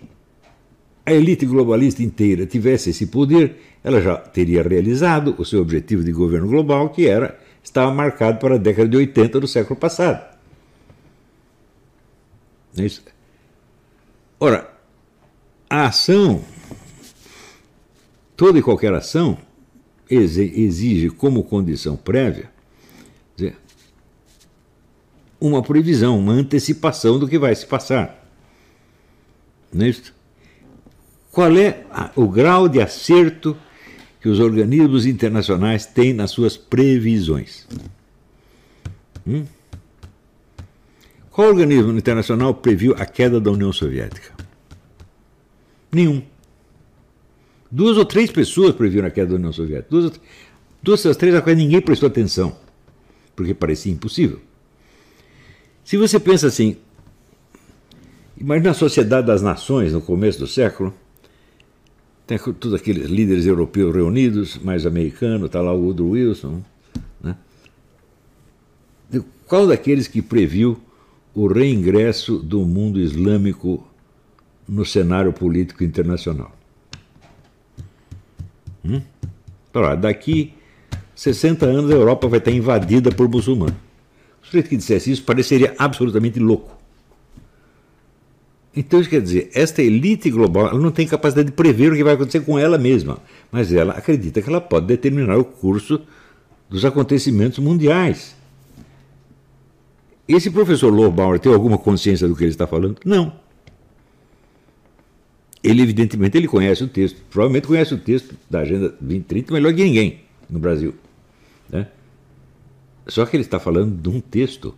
a 1.06 1.12
elite 1.12 1.46
globalista 1.46 2.02
inteira 2.02 2.44
tivesse 2.44 2.90
esse 2.90 3.06
poder, 3.06 3.56
ela 3.82 4.02
já 4.02 4.16
teria 4.16 4.62
realizado 4.62 5.36
o 5.38 5.44
seu 5.44 5.60
objetivo 5.60 6.02
de 6.02 6.10
governo 6.10 6.48
global, 6.48 6.90
que 6.90 7.06
era 7.06 7.38
estava 7.62 7.94
marcado 7.94 8.38
para 8.38 8.56
a 8.56 8.58
década 8.58 8.88
de 8.88 8.96
80 8.96 9.40
do 9.40 9.46
século 9.46 9.78
passado. 9.78 10.36
É 12.76 12.84
isso. 12.84 13.02
Ora, 14.38 14.70
a 15.70 15.86
ação, 15.86 16.44
toda 18.36 18.58
e 18.58 18.62
qualquer 18.62 18.92
ação, 18.92 19.38
exige 20.10 21.08
como 21.10 21.42
condição 21.42 21.96
prévia 21.96 22.50
uma 25.40 25.62
previsão, 25.62 26.18
uma 26.18 26.32
antecipação 26.32 27.18
do 27.18 27.28
que 27.28 27.38
vai 27.38 27.54
se 27.54 27.66
passar. 27.66 28.26
Não 29.72 29.84
é 29.84 29.90
isso? 29.90 30.15
Qual 31.36 31.54
é 31.54 31.84
o 32.16 32.26
grau 32.26 32.66
de 32.66 32.80
acerto 32.80 33.54
que 34.22 34.26
os 34.26 34.40
organismos 34.40 35.04
internacionais 35.04 35.84
têm 35.84 36.14
nas 36.14 36.30
suas 36.30 36.56
previsões? 36.56 37.68
Hum? 39.26 39.44
Qual 41.30 41.48
organismo 41.48 41.92
internacional 41.92 42.54
previu 42.54 42.94
a 42.98 43.04
queda 43.04 43.38
da 43.38 43.50
União 43.50 43.70
Soviética? 43.70 44.32
Nenhum. 45.92 46.22
Duas 47.70 47.98
ou 47.98 48.06
três 48.06 48.30
pessoas 48.30 48.74
previram 48.74 49.06
a 49.06 49.10
queda 49.10 49.32
da 49.32 49.34
União 49.34 49.52
Soviética. 49.52 49.90
Duas, 49.90 50.20
duas 50.82 51.02
das 51.02 51.18
três 51.18 51.34
a 51.34 51.42
quais 51.42 51.58
ninguém 51.58 51.82
prestou 51.82 52.06
atenção, 52.06 52.56
porque 53.36 53.52
parecia 53.52 53.92
impossível. 53.92 54.40
Se 55.84 55.98
você 55.98 56.18
pensa 56.18 56.46
assim, 56.46 56.78
imagina 58.38 58.70
a 58.70 58.74
Sociedade 58.74 59.26
das 59.26 59.42
Nações 59.42 59.92
no 59.92 60.00
começo 60.00 60.38
do 60.38 60.46
século, 60.46 60.94
tem 62.26 62.38
todos 62.38 62.74
aqueles 62.74 63.08
líderes 63.08 63.46
europeus 63.46 63.94
reunidos, 63.94 64.58
mais 64.58 64.84
americano, 64.84 65.46
está 65.46 65.60
lá 65.60 65.72
o 65.72 65.80
Woodrow 65.84 66.10
Wilson. 66.10 66.62
Né? 67.22 67.36
Qual 69.46 69.66
daqueles 69.66 70.08
que 70.08 70.20
previu 70.20 70.80
o 71.36 71.46
reingresso 71.46 72.38
do 72.38 72.64
mundo 72.64 72.98
islâmico 72.98 73.86
no 74.66 74.84
cenário 74.84 75.32
político 75.32 75.84
internacional. 75.84 76.50
Hum? 78.84 79.02
daqui 80.00 80.54
60 81.14 81.66
anos 81.66 81.90
a 81.90 81.94
Europa 81.94 82.26
vai 82.28 82.38
estar 82.38 82.50
invadida 82.50 83.10
por 83.12 83.28
muçulmanos. 83.28 83.76
O 84.42 84.46
sujeito 84.46 84.70
que 84.70 84.76
dissesse 84.76 85.10
isso 85.10 85.22
pareceria 85.24 85.74
absolutamente 85.78 86.38
louco. 86.38 86.75
Então 88.76 89.00
isso 89.00 89.08
quer 89.08 89.22
dizer, 89.22 89.50
esta 89.54 89.82
elite 89.82 90.30
global 90.30 90.68
ela 90.68 90.78
não 90.78 90.90
tem 90.90 91.06
capacidade 91.06 91.46
de 91.46 91.54
prever 91.54 91.92
o 91.92 91.96
que 91.96 92.04
vai 92.04 92.12
acontecer 92.12 92.40
com 92.40 92.58
ela 92.58 92.76
mesma, 92.76 93.18
mas 93.50 93.72
ela 93.72 93.94
acredita 93.94 94.42
que 94.42 94.48
ela 94.50 94.60
pode 94.60 94.86
determinar 94.86 95.38
o 95.38 95.44
curso 95.44 96.02
dos 96.68 96.84
acontecimentos 96.84 97.58
mundiais. 97.58 98.36
Esse 100.28 100.50
professor 100.50 100.92
Lobauer 100.92 101.38
tem 101.38 101.52
alguma 101.52 101.78
consciência 101.78 102.28
do 102.28 102.36
que 102.36 102.44
ele 102.44 102.50
está 102.50 102.66
falando? 102.66 102.96
Não. 103.04 103.32
Ele, 105.62 105.82
evidentemente, 105.82 106.36
ele 106.36 106.48
conhece 106.48 106.84
o 106.84 106.88
texto. 106.88 107.20
Provavelmente 107.30 107.66
conhece 107.66 107.94
o 107.94 107.98
texto 107.98 108.36
da 108.50 108.60
Agenda 108.60 108.90
2030 109.00 109.52
melhor 109.52 109.72
que 109.72 109.84
ninguém 109.84 110.20
no 110.50 110.58
Brasil. 110.58 110.94
Né? 111.68 111.88
Só 113.06 113.24
que 113.24 113.36
ele 113.36 113.42
está 113.42 113.58
falando 113.58 114.00
de 114.00 114.08
um 114.08 114.20
texto 114.20 114.74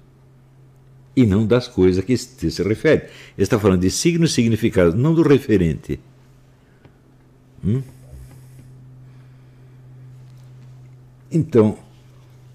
e 1.23 1.27
não 1.27 1.47
das 1.47 1.69
coisas 1.69 2.05
que 2.05 2.13
esse 2.13 2.37
texto 2.37 2.57
se 2.57 2.63
refere. 2.63 3.03
Ele 3.37 3.45
está 3.45 3.59
falando 3.59 3.81
de 3.81 3.91
signos 3.91 4.33
significados, 4.33 4.95
não 4.95 5.15
do 5.15 5.23
referente. 5.23 5.99
Hum? 7.65 7.83
Então, 11.31 11.79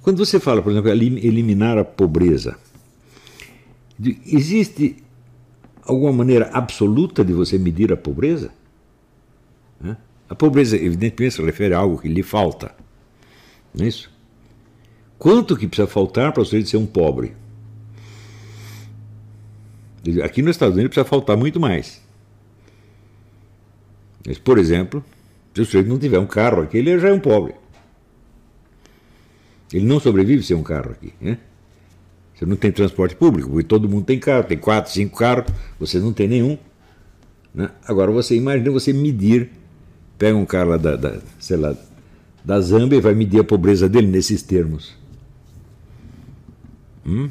quando 0.02 0.26
você 0.26 0.40
fala, 0.40 0.62
por 0.62 0.72
exemplo, 0.72 0.90
eliminar 0.90 1.78
a 1.78 1.84
pobreza, 1.84 2.58
Existe 4.26 4.98
alguma 5.84 6.12
maneira 6.12 6.50
absoluta 6.52 7.24
de 7.24 7.32
você 7.32 7.58
medir 7.58 7.94
a 7.94 7.98
pobreza? 7.98 8.52
A 10.30 10.36
pobreza, 10.36 10.76
evidentemente, 10.76 11.36
se 11.36 11.42
refere 11.42 11.74
a 11.74 11.78
algo 11.78 12.00
que 12.00 12.08
lhe 12.08 12.24
falta. 12.24 12.74
Não 13.74 13.86
é 13.86 13.88
isso? 13.88 14.12
Quanto 15.20 15.56
que 15.56 15.68
precisa 15.68 15.88
faltar 15.88 16.32
para 16.32 16.42
o 16.42 16.46
sujeito 16.46 16.70
ser 16.70 16.78
um 16.78 16.86
pobre? 16.86 17.34
Aqui 20.24 20.42
nos 20.42 20.56
Estados 20.56 20.76
Unidos 20.76 20.94
precisa 20.94 21.10
faltar 21.10 21.38
muito 21.38 21.60
mais. 21.60 22.02
Mas, 24.26 24.38
por 24.38 24.58
exemplo, 24.58 25.04
se 25.54 25.62
o 25.62 25.66
sujeito 25.66 25.88
não 25.88 26.00
tiver 26.00 26.20
um 26.20 26.26
carro 26.26 26.62
aqui, 26.62 26.78
ele 26.78 26.98
já 27.00 27.10
é 27.10 27.14
um 27.14 27.20
pobre. 27.20 27.54
Ele 29.72 29.86
não 29.86 30.00
sobrevive 30.00 30.44
sem 30.44 30.56
um 30.56 30.64
carro 30.64 30.92
aqui. 30.92 31.14
Né? 31.20 31.38
Você 32.36 32.46
não 32.46 32.56
tem 32.56 32.72
transporte 32.72 33.16
público, 33.16 33.50
porque 33.50 33.68
todo 33.68 33.90
mundo 33.90 34.06
tem 34.06 34.20
carro, 34.20 34.44
tem 34.44 34.58
quatro, 34.58 34.92
cinco 34.92 35.18
carros, 35.18 35.46
você 35.80 36.00
não 36.00 36.12
tem 36.12 36.28
nenhum. 36.28 36.58
Né? 37.54 37.70
Agora 37.88 38.12
você 38.12 38.36
imagina 38.36 38.72
você 38.72 38.92
medir, 38.92 39.52
pega 40.18 40.38
um 40.38 40.46
cara 40.46 40.70
lá 40.70 40.78
da, 40.78 40.96
da, 40.96 41.20
sei 41.40 41.58
lá, 41.58 41.76
da 42.44 42.60
Zâmbia 42.60 42.98
e 42.98 43.02
vai 43.02 43.14
medir 43.14 43.40
a 43.40 43.44
pobreza 43.44 43.88
dele 43.88 44.08
nesses 44.08 44.42
termos. 44.42 44.96
Hum? 47.06 47.30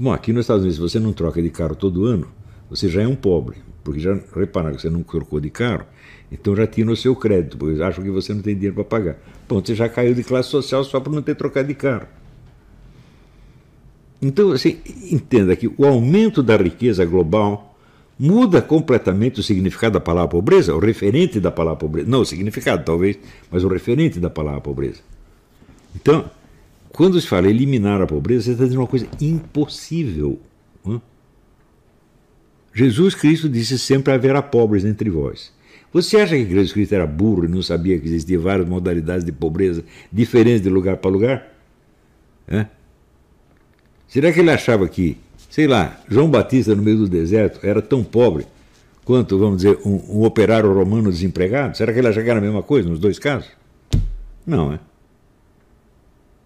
Bom, 0.00 0.12
aqui 0.12 0.32
nos 0.32 0.44
Estados 0.44 0.62
Unidos, 0.62 0.76
se 0.76 0.80
você 0.80 1.00
não 1.00 1.12
troca 1.12 1.42
de 1.42 1.50
carro 1.50 1.74
todo 1.74 2.04
ano, 2.04 2.28
você 2.70 2.88
já 2.88 3.02
é 3.02 3.06
um 3.08 3.16
pobre, 3.16 3.56
porque 3.82 3.98
já 3.98 4.16
repararam 4.36 4.76
que 4.76 4.82
você 4.82 4.88
não 4.88 5.02
trocou 5.02 5.40
de 5.40 5.50
carro, 5.50 5.84
então 6.30 6.54
já 6.54 6.68
tinha 6.68 6.86
no 6.86 6.94
seu 6.94 7.16
crédito, 7.16 7.58
porque 7.58 7.82
acham 7.82 8.04
que 8.04 8.10
você 8.10 8.32
não 8.32 8.40
tem 8.40 8.54
dinheiro 8.54 8.76
para 8.76 8.84
pagar. 8.84 9.16
Bom, 9.48 9.60
você 9.60 9.74
já 9.74 9.88
caiu 9.88 10.14
de 10.14 10.22
classe 10.22 10.50
social 10.50 10.84
só 10.84 11.00
por 11.00 11.12
não 11.12 11.20
ter 11.20 11.34
trocado 11.34 11.66
de 11.66 11.74
carro. 11.74 12.06
Então, 14.22 14.52
assim, 14.52 14.78
entenda 15.10 15.56
que 15.56 15.66
o 15.66 15.84
aumento 15.84 16.44
da 16.44 16.56
riqueza 16.56 17.04
global 17.04 17.76
muda 18.16 18.62
completamente 18.62 19.40
o 19.40 19.42
significado 19.42 19.94
da 19.94 20.00
palavra 20.00 20.28
pobreza, 20.28 20.76
o 20.76 20.78
referente 20.78 21.40
da 21.40 21.50
palavra 21.50 21.80
pobreza. 21.80 22.08
Não 22.08 22.20
o 22.20 22.24
significado, 22.24 22.84
talvez, 22.84 23.18
mas 23.50 23.64
o 23.64 23.68
referente 23.68 24.20
da 24.20 24.30
palavra 24.30 24.60
pobreza. 24.60 25.00
Então, 25.96 26.30
quando 26.92 27.20
se 27.20 27.26
fala 27.26 27.48
eliminar 27.48 28.00
a 28.00 28.06
pobreza, 28.06 28.44
você 28.44 28.50
está 28.52 28.64
dizendo 28.64 28.80
uma 28.80 28.86
coisa 28.86 29.06
impossível. 29.20 30.38
Não? 30.84 31.00
Jesus 32.72 33.14
Cristo 33.14 33.48
disse 33.48 33.78
sempre 33.78 34.12
haverá 34.12 34.42
pobres 34.42 34.84
entre 34.84 35.10
vós. 35.10 35.52
Você 35.92 36.18
acha 36.18 36.36
que 36.36 36.48
Jesus 36.48 36.72
Cristo 36.72 36.94
era 36.94 37.06
burro 37.06 37.44
e 37.44 37.48
não 37.48 37.62
sabia 37.62 37.98
que 37.98 38.06
existiam 38.06 38.42
várias 38.42 38.68
modalidades 38.68 39.24
de 39.24 39.32
pobreza 39.32 39.82
diferentes 40.12 40.60
de 40.60 40.68
lugar 40.68 40.98
para 40.98 41.10
lugar? 41.10 41.54
É? 42.46 42.66
Será 44.06 44.32
que 44.32 44.40
ele 44.40 44.50
achava 44.50 44.86
que, 44.88 45.16
sei 45.50 45.66
lá, 45.66 46.00
João 46.08 46.30
Batista 46.30 46.74
no 46.74 46.82
meio 46.82 46.98
do 46.98 47.08
deserto 47.08 47.60
era 47.62 47.80
tão 47.80 48.04
pobre 48.04 48.46
quanto, 49.04 49.38
vamos 49.38 49.58
dizer, 49.58 49.78
um, 49.84 50.18
um 50.20 50.24
operário 50.24 50.72
romano 50.72 51.10
desempregado? 51.10 51.76
Será 51.76 51.92
que 51.92 51.98
ele 51.98 52.08
achava 52.08 52.24
que 52.24 52.30
era 52.30 52.38
a 52.38 52.42
mesma 52.42 52.62
coisa 52.62 52.88
nos 52.88 52.98
dois 52.98 53.18
casos? 53.18 53.50
Não, 54.46 54.72
é? 54.72 54.80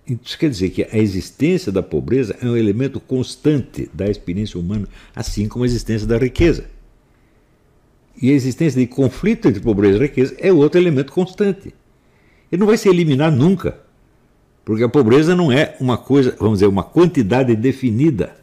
Isso 0.06 0.38
quer 0.38 0.50
dizer 0.50 0.70
que 0.70 0.82
a 0.82 0.98
existência 0.98 1.70
da 1.70 1.82
pobreza 1.82 2.36
é 2.42 2.46
um 2.46 2.56
elemento 2.56 2.98
constante 2.98 3.88
da 3.94 4.10
experiência 4.10 4.58
humana, 4.58 4.88
assim 5.14 5.46
como 5.48 5.64
a 5.64 5.66
existência 5.66 6.06
da 6.06 6.18
riqueza. 6.18 6.64
E 8.20 8.30
a 8.30 8.34
existência 8.34 8.80
de 8.80 8.86
conflito 8.86 9.48
entre 9.48 9.60
pobreza 9.60 9.98
e 9.98 10.02
riqueza 10.02 10.34
é 10.38 10.52
outro 10.52 10.80
elemento 10.80 11.12
constante. 11.12 11.74
Ele 12.50 12.60
não 12.60 12.66
vai 12.66 12.76
se 12.76 12.88
eliminar 12.88 13.32
nunca. 13.32 13.80
Porque 14.64 14.84
a 14.84 14.88
pobreza 14.88 15.34
não 15.34 15.50
é 15.50 15.76
uma 15.80 15.96
coisa, 15.96 16.36
vamos 16.38 16.58
dizer, 16.58 16.66
uma 16.66 16.84
quantidade 16.84 17.54
definida. 17.56 18.36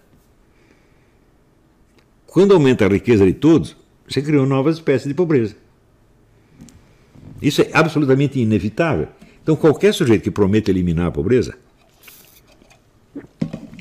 Quando 2.27 2.53
aumenta 2.53 2.85
a 2.85 2.89
riqueza 2.89 3.25
de 3.25 3.33
todos, 3.33 3.75
você 4.07 4.21
criou 4.21 4.45
novas 4.45 4.75
espécies 4.75 5.07
de 5.07 5.13
pobreza. 5.13 5.55
Isso 7.41 7.61
é 7.61 7.69
absolutamente 7.73 8.39
inevitável. 8.39 9.07
Então, 9.49 9.57
qualquer 9.57 9.95
sujeito 9.95 10.21
que 10.21 10.29
promete 10.29 10.69
eliminar 10.69 11.07
a 11.07 11.11
pobreza, 11.11 11.57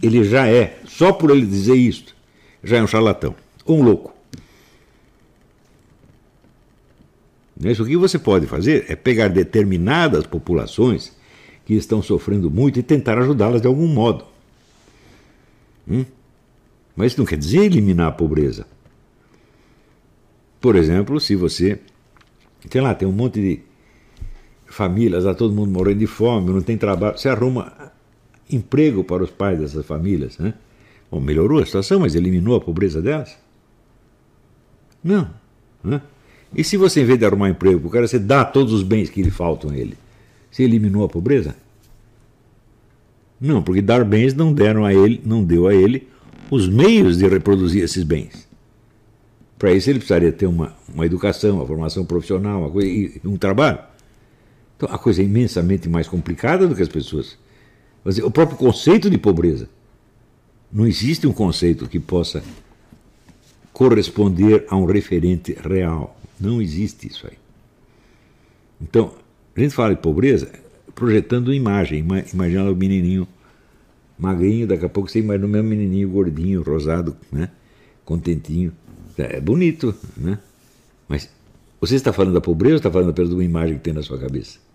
ele 0.03 0.25
já 0.25 0.47
é, 0.49 0.81
só 0.87 1.13
por 1.13 1.31
ele 1.31 1.45
dizer 1.45 1.75
isso, 1.75 2.17
já 2.65 2.79
é 2.79 2.83
um 2.83 2.87
charlatão, 2.87 3.35
um 3.67 3.83
louco. 3.83 4.15
Isso 7.63 7.83
o 7.83 7.87
que 7.87 7.99
você 7.99 8.19
pode 8.19 8.47
fazer 8.47 8.87
é 8.89 8.97
pegar 8.97 9.29
determinadas 9.29 10.27
populações 10.27 11.13
que 11.67 11.75
estão 11.75 12.01
sofrendo 12.01 12.51
muito 12.51 12.79
e 12.79 12.83
tentar 12.83 13.19
ajudá-las 13.19 13.61
de 13.61 13.67
algum 13.67 13.89
modo. 13.89 14.25
Hum? 15.87 16.07
Mas 16.97 17.13
isso 17.13 17.21
não 17.21 17.27
quer 17.27 17.37
dizer 17.37 17.65
eliminar 17.65 18.09
a 18.09 18.13
pobreza. 18.13 18.67
Por 20.63 20.77
exemplo, 20.77 21.21
se 21.21 21.37
você, 21.37 21.79
sei 22.71 22.81
lá, 22.81 22.95
tem 22.95 23.07
um 23.07 23.13
monte 23.13 23.39
de 23.39 23.68
famílias, 24.69 25.25
está 25.25 25.35
todo 25.35 25.55
mundo 25.55 25.71
morrendo 25.71 26.01
de 26.01 26.07
fome, 26.07 26.53
não 26.53 26.63
tem 26.63 26.77
trabalho, 26.77 27.19
você 27.19 27.29
arruma 27.29 27.73
emprego 28.51 29.03
para 29.05 29.23
os 29.23 29.31
pais 29.31 29.59
dessas 29.59 29.85
famílias. 29.85 30.39
Né? 30.39 30.55
Bom, 31.11 31.21
melhorou 31.21 31.61
a 31.61 31.67
situação, 31.67 32.01
mas 32.01 32.15
eliminou 32.15 32.57
a 32.57 32.61
pobreza 32.61 33.01
delas? 33.03 33.37
Não. 35.03 35.29
Né? 35.83 36.01
E 36.55 36.65
se 36.65 36.77
você, 36.77 37.03
em 37.03 37.05
vez 37.05 37.19
de 37.19 37.25
arrumar 37.25 37.51
emprego 37.51 37.81
para 37.81 37.89
o 37.89 37.91
cara, 37.91 38.07
você 38.07 38.19
dá 38.19 38.45
todos 38.45 38.73
os 38.73 38.83
bens 38.83 39.11
que 39.11 39.23
lhe 39.23 39.31
faltam 39.31 39.71
a 39.71 39.77
ele, 39.77 39.97
você 40.51 40.63
eliminou 40.63 41.05
a 41.05 41.09
pobreza? 41.09 41.55
Não, 43.41 43.63
porque 43.63 43.81
dar 43.81 44.05
bens 44.05 44.35
não 44.35 44.53
deram 44.53 44.85
a 44.85 44.93
ele, 44.93 45.21
não 45.25 45.45
deu 45.45 45.69
a 45.69 45.75
ele 45.75 46.09
os 46.51 46.69
meios 46.69 47.19
de 47.19 47.29
reproduzir 47.29 47.85
esses 47.85 48.03
bens. 48.03 48.49
Para 49.59 49.73
isso 49.73 49.91
ele 49.91 49.99
precisaria 49.99 50.33
ter 50.33 50.47
uma, 50.47 50.73
uma 50.93 51.05
educação, 51.05 51.57
uma 51.57 51.67
formação 51.67 52.05
profissional, 52.05 52.61
uma 52.61 52.71
coisa, 52.71 53.21
um 53.25 53.37
trabalho. 53.37 53.79
Então 54.79 54.89
a 54.95 54.97
coisa 54.97 55.21
é 55.21 55.25
imensamente 55.25 55.89
mais 55.89 56.07
complicada 56.07 56.69
do 56.69 56.75
que 56.75 56.81
as 56.81 56.89
pessoas. 56.89 57.37
O 58.25 58.31
próprio 58.31 58.57
conceito 58.57 59.11
de 59.11 59.19
pobreza. 59.19 59.69
Não 60.73 60.87
existe 60.87 61.27
um 61.27 61.33
conceito 61.33 61.89
que 61.89 61.99
possa 61.99 62.43
corresponder 63.73 64.65
a 64.69 64.77
um 64.77 64.85
referente 64.85 65.53
real. 65.61 66.17
Não 66.39 66.63
existe 66.63 67.09
isso 67.09 67.27
aí. 67.27 67.37
Então, 68.81 69.13
a 69.57 69.61
gente 69.61 69.75
fala 69.75 69.97
de 69.97 70.01
pobreza 70.01 70.49
projetando 70.95 71.53
imagem, 71.53 72.07
imaginando 72.33 72.73
o 72.73 72.77
menininho 72.77 73.27
magrinho, 74.17 74.67
daqui 74.67 74.85
a 74.85 74.89
pouco 74.89 75.11
você 75.11 75.19
imagina 75.19 75.47
o 75.47 75.49
mesmo 75.49 75.69
menininho 75.69 76.09
gordinho, 76.09 76.63
rosado, 76.63 77.17
né? 77.33 77.51
contentinho. 78.05 78.73
É 79.17 79.41
bonito, 79.41 79.93
né? 80.17 80.39
Mas 81.09 81.29
você 81.81 81.97
está 81.97 82.13
falando 82.13 82.35
da 82.35 82.41
pobreza 82.41 82.75
ou 82.75 82.79
está 82.79 82.91
falando 82.91 83.11
apenas 83.11 83.31
de 83.31 83.35
uma 83.35 83.45
imagem 83.45 83.77
que 83.77 83.83
tem 83.83 83.93
na 83.93 84.03
sua 84.03 84.19
cabeça? 84.19 84.68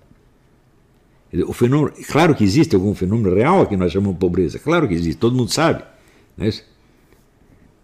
O 1.48 1.54
fenômeno, 1.54 1.92
claro 2.08 2.36
que 2.36 2.44
existe 2.44 2.76
algum 2.76 2.94
fenômeno 2.94 3.34
real 3.34 3.66
que 3.66 3.76
nós 3.76 3.92
chamamos 3.92 4.14
de 4.16 4.20
pobreza, 4.20 4.60
claro 4.60 4.88
que 4.88 4.94
existe, 4.94 5.18
todo 5.18 5.36
mundo 5.36 5.52
sabe. 5.52 5.84
É? 6.38 6.50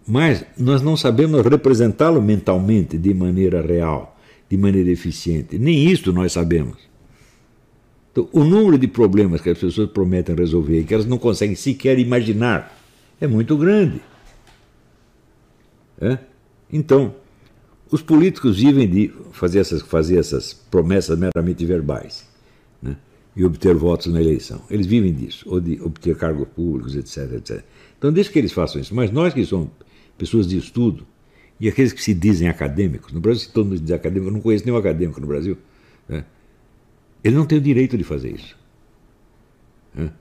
Mas 0.07 0.45
nós 0.57 0.81
não 0.81 0.95
sabemos 0.95 1.43
representá-lo 1.43 2.21
mentalmente 2.21 2.97
de 2.97 3.13
maneira 3.13 3.62
real, 3.62 4.17
de 4.49 4.55
maneira 4.57 4.89
eficiente. 4.91 5.57
Nem 5.57 5.88
isso 5.88 6.13
nós 6.13 6.31
sabemos. 6.31 6.77
Então, 8.12 8.27
o 8.31 8.43
número 8.43 8.77
de 8.77 8.88
problemas 8.88 9.41
que 9.41 9.49
as 9.49 9.57
pessoas 9.57 9.89
prometem 9.89 10.35
resolver 10.35 10.81
e 10.81 10.83
que 10.83 10.93
elas 10.93 11.05
não 11.05 11.17
conseguem 11.17 11.55
sequer 11.55 11.97
imaginar 11.99 12.75
é 13.19 13.27
muito 13.27 13.57
grande. 13.57 14.01
É? 16.01 16.17
Então, 16.71 17.15
os 17.91 18.01
políticos 18.01 18.57
vivem 18.57 18.88
de 18.88 19.12
fazer 19.31 19.59
essas, 19.59 19.81
fazer 19.81 20.17
essas 20.17 20.53
promessas 20.53 21.17
meramente 21.17 21.65
verbais? 21.65 22.27
E 23.39 23.45
obter 23.45 23.73
votos 23.73 24.12
na 24.12 24.19
eleição. 24.19 24.62
Eles 24.69 24.86
vivem 24.86 25.13
disso, 25.13 25.45
ou 25.49 25.62
de 25.62 25.82
obter 25.82 26.13
cargos 26.17 26.45
públicos, 26.49 26.93
etc, 26.93 27.38
etc. 27.38 27.63
Então, 27.97 28.12
deixa 28.12 28.30
que 28.30 28.38
eles 28.38 28.52
façam 28.52 28.82
isso. 28.82 28.93
Mas 28.93 29.12
nós 29.12 29.34
que 29.34 29.45
somos 29.45 29.69
pessoas 30.17 30.45
de 30.45 30.58
estudo, 30.58 31.08
e 31.58 31.69
aqueles 31.69 31.93
que 31.93 32.04
se 32.04 32.13
dizem 32.13 32.49
acadêmicos, 32.49 33.13
no 33.13 33.21
Brasil, 33.21 33.45
se 33.45 33.54
todo 33.54 33.67
mundo 33.67 33.80
diz 33.80 33.91
acadêmico, 33.91 34.28
eu 34.28 34.34
não 34.34 34.41
conheço 34.41 34.65
nenhum 34.65 34.75
acadêmico 34.75 35.21
no 35.21 35.28
Brasil, 35.28 35.58
né? 36.10 36.25
ele 37.23 37.34
não 37.34 37.45
tem 37.45 37.58
o 37.58 37.62
direito 37.62 37.97
de 37.97 38.04
fazer 38.04 38.36
isso. 38.36 38.58
Né? 39.95 40.12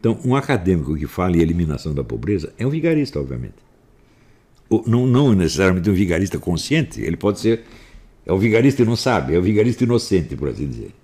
Então, 0.00 0.18
um 0.24 0.34
acadêmico 0.34 0.96
que 0.96 1.06
fala 1.06 1.36
em 1.36 1.40
eliminação 1.40 1.94
da 1.94 2.02
pobreza 2.02 2.52
é 2.58 2.66
um 2.66 2.70
vigarista, 2.70 3.20
obviamente. 3.20 3.62
Ou, 4.68 4.82
não, 4.88 5.06
não 5.06 5.32
necessariamente 5.34 5.88
um 5.88 5.94
vigarista 5.94 6.36
consciente, 6.36 7.00
ele 7.00 7.16
pode 7.16 7.38
ser. 7.38 7.62
É 8.26 8.32
o 8.32 8.38
vigarista 8.38 8.82
e 8.82 8.84
não 8.84 8.96
sabe, 8.96 9.36
é 9.36 9.38
o 9.38 9.42
vigarista 9.42 9.84
inocente, 9.84 10.34
por 10.34 10.48
assim 10.48 10.66
dizer. 10.66 10.99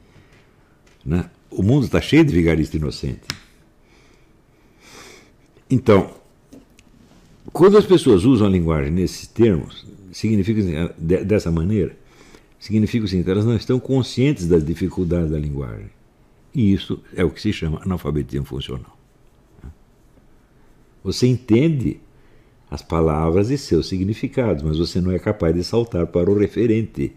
Né? 1.06 1.30
O 1.50 1.62
mundo 1.62 1.86
está 1.86 2.00
cheio 2.00 2.24
de 2.24 2.32
vigarista 2.34 2.76
inocente. 2.76 3.22
Então, 5.70 6.10
quando 7.52 7.78
as 7.78 7.86
pessoas 7.86 8.24
usam 8.24 8.48
a 8.48 8.50
linguagem 8.50 8.90
nesses 8.90 9.26
termos, 9.28 9.86
significa 10.12 10.94
dessa 10.98 11.50
maneira, 11.50 11.96
significa 12.58 13.06
seguinte, 13.06 13.30
elas 13.30 13.44
não 13.44 13.54
estão 13.54 13.78
conscientes 13.78 14.48
das 14.48 14.64
dificuldades 14.64 15.30
da 15.30 15.38
linguagem. 15.38 15.90
E 16.52 16.72
isso 16.72 17.00
é 17.14 17.24
o 17.24 17.30
que 17.30 17.40
se 17.40 17.52
chama 17.52 17.80
analfabetismo 17.84 18.44
funcional. 18.46 18.96
Você 21.04 21.26
entende 21.26 22.00
as 22.68 22.82
palavras 22.82 23.50
e 23.50 23.58
seus 23.58 23.86
significados, 23.86 24.62
mas 24.62 24.78
você 24.78 25.00
não 25.00 25.12
é 25.12 25.18
capaz 25.18 25.54
de 25.54 25.62
saltar 25.62 26.06
para 26.08 26.28
o 26.30 26.36
referente. 26.36 27.12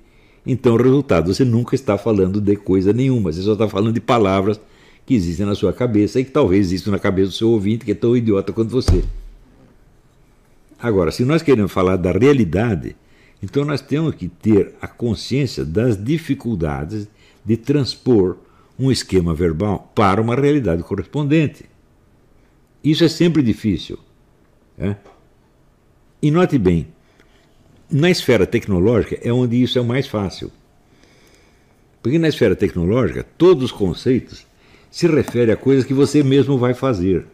Então, 0.51 0.73
o 0.73 0.77
resultado, 0.77 1.31
você 1.31 1.45
nunca 1.45 1.75
está 1.75 1.95
falando 1.95 2.41
de 2.41 2.55
coisa 2.55 2.91
nenhuma, 2.91 3.31
você 3.31 3.39
só 3.43 3.53
está 3.53 3.69
falando 3.69 3.93
de 3.93 4.01
palavras 4.01 4.59
que 5.05 5.13
existem 5.13 5.45
na 5.45 5.53
sua 5.53 5.71
cabeça 5.71 6.19
e 6.19 6.25
que 6.25 6.31
talvez 6.31 6.65
existam 6.65 6.89
na 6.89 6.97
cabeça 6.97 7.27
do 7.29 7.35
seu 7.35 7.49
ouvinte, 7.51 7.85
que 7.85 7.91
é 7.91 7.93
tão 7.93 8.17
idiota 8.17 8.51
quanto 8.51 8.71
você. 8.71 9.03
Agora, 10.79 11.11
se 11.11 11.23
nós 11.23 11.43
queremos 11.43 11.71
falar 11.71 11.97
da 11.97 12.11
realidade, 12.11 12.95
então 13.43 13.63
nós 13.63 13.79
temos 13.79 14.15
que 14.15 14.27
ter 14.27 14.73
a 14.81 14.87
consciência 14.87 15.63
das 15.63 16.03
dificuldades 16.03 17.07
de 17.45 17.55
transpor 17.55 18.37
um 18.79 18.91
esquema 18.91 19.35
verbal 19.35 19.91
para 19.93 20.19
uma 20.19 20.33
realidade 20.33 20.81
correspondente. 20.81 21.65
Isso 22.83 23.03
é 23.03 23.07
sempre 23.07 23.43
difícil. 23.43 23.99
É? 24.79 24.95
E 26.23 26.31
note 26.31 26.57
bem, 26.57 26.87
na 27.91 28.09
esfera 28.09 28.45
tecnológica 28.45 29.17
é 29.21 29.31
onde 29.31 29.61
isso 29.61 29.77
é 29.77 29.81
o 29.81 29.85
mais 29.85 30.07
fácil. 30.07 30.51
Porque 32.01 32.19
na 32.19 32.29
esfera 32.29 32.55
tecnológica, 32.55 33.25
todos 33.37 33.65
os 33.65 33.71
conceitos 33.71 34.45
se 34.89 35.07
referem 35.07 35.53
a 35.53 35.57
coisas 35.57 35.85
que 35.85 35.93
você 35.93 36.23
mesmo 36.23 36.57
vai 36.57 36.73
fazer. 36.73 37.25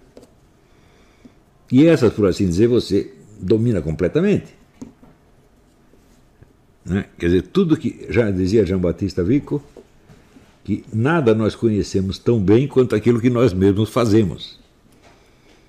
E 1.72 1.86
essas, 1.86 2.13
por 2.13 2.28
assim 2.28 2.48
dizer, 2.48 2.68
você 2.68 3.12
domina 3.39 3.82
completamente. 3.82 4.56
Né? 6.84 7.06
Quer 7.18 7.28
dizer, 7.28 7.41
tudo 7.44 7.78
que 7.78 8.06
já 8.10 8.30
dizia 8.30 8.65
Jean 8.65 8.80
Batista 8.80 9.24
Vico, 9.24 9.63
que 10.63 10.84
nada 10.91 11.34
nós 11.34 11.56
conhecemos 11.56 12.18
tão 12.18 12.39
bem 12.39 12.68
quanto 12.68 12.96
aquilo 12.96 13.22
que 13.22 13.30
nós 13.30 13.54
mesmos 13.54 13.89
fazemos. 13.89 14.60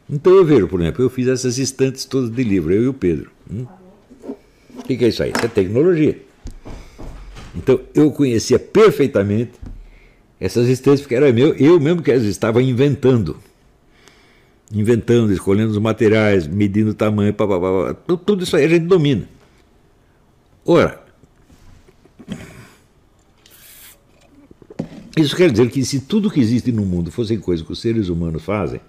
Então 0.09 0.33
eu 0.35 0.45
vejo, 0.45 0.69
por 0.69 0.81
exemplo, 0.81 1.03
eu 1.03 1.11
fiz 1.11 1.27
essas 1.27 1.59
estantes 1.59 2.05
todas 2.05 2.31
de 2.31 2.43
livro, 2.45 2.73
eu 2.73 2.85
e 2.85 2.89
o 2.89 2.95
Pedro. 2.95 3.31
Hum? 3.51 3.67
O 4.79 4.83
que, 4.83 4.97
que 4.97 5.05
é 5.05 5.09
isso 5.09 5.23
aí? 5.23 5.33
Isso 5.35 5.45
é 5.45 5.49
tecnologia. 5.49 6.21
Então 7.55 7.81
eu 7.95 8.11
conhecia 8.11 8.59
perfeitamente 8.59 9.53
essas 10.39 10.69
estantes, 10.69 11.01
porque 11.01 11.15
era 11.15 11.33
meu, 11.33 11.55
eu 11.55 11.81
mesmo 11.81 12.03
que 12.03 12.13
as 12.13 12.23
estava 12.23 12.63
inventando 12.63 13.37
inventando, 14.73 15.33
escolhendo 15.33 15.71
os 15.71 15.79
materiais, 15.79 16.47
medindo 16.47 16.91
o 16.91 16.95
tamanho, 16.95 17.33
pá, 17.33 17.47
pá, 17.47 17.61
pá, 17.61 17.95
tudo, 18.07 18.23
tudo 18.25 18.45
isso 18.45 18.57
aí 18.57 18.65
a 18.65 18.69
gente 18.69 18.87
domina. 18.87 19.29
Ora, 20.65 21.05
isso 25.17 25.37
quer 25.37 25.51
dizer 25.51 25.71
que 25.71 25.85
se 25.85 26.01
tudo 26.01 26.31
que 26.31 26.41
existe 26.41 26.73
no 26.73 26.85
mundo 26.85 27.11
fossem 27.11 27.39
coisas 27.39 27.65
que 27.65 27.73
os 27.73 27.81
seres 27.81 28.09
humanos 28.09 28.43
fazem, 28.43 28.81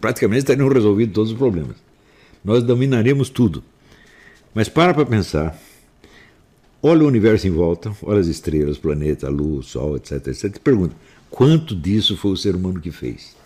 praticamente 0.00 0.40
estariam 0.40 0.68
resolvidos 0.68 1.14
todos 1.14 1.32
os 1.32 1.38
problemas. 1.38 1.76
Nós 2.42 2.62
dominaremos 2.64 3.28
tudo. 3.28 3.62
Mas 4.54 4.68
para 4.68 4.92
para 4.94 5.06
pensar. 5.06 5.58
Olha 6.82 7.04
o 7.04 7.06
universo 7.06 7.46
em 7.46 7.50
volta, 7.50 7.94
olha 8.02 8.18
as 8.18 8.26
estrelas, 8.26 8.76
planeta, 8.76 9.30
o 9.30 9.62
sol, 9.62 9.96
etc, 9.96 10.26
etc. 10.26 10.56
E 10.56 10.60
pergunta: 10.60 10.94
quanto 11.30 11.76
disso 11.76 12.16
foi 12.16 12.32
o 12.32 12.36
ser 12.36 12.56
humano 12.56 12.80
que 12.80 12.90
fez? 12.90 13.36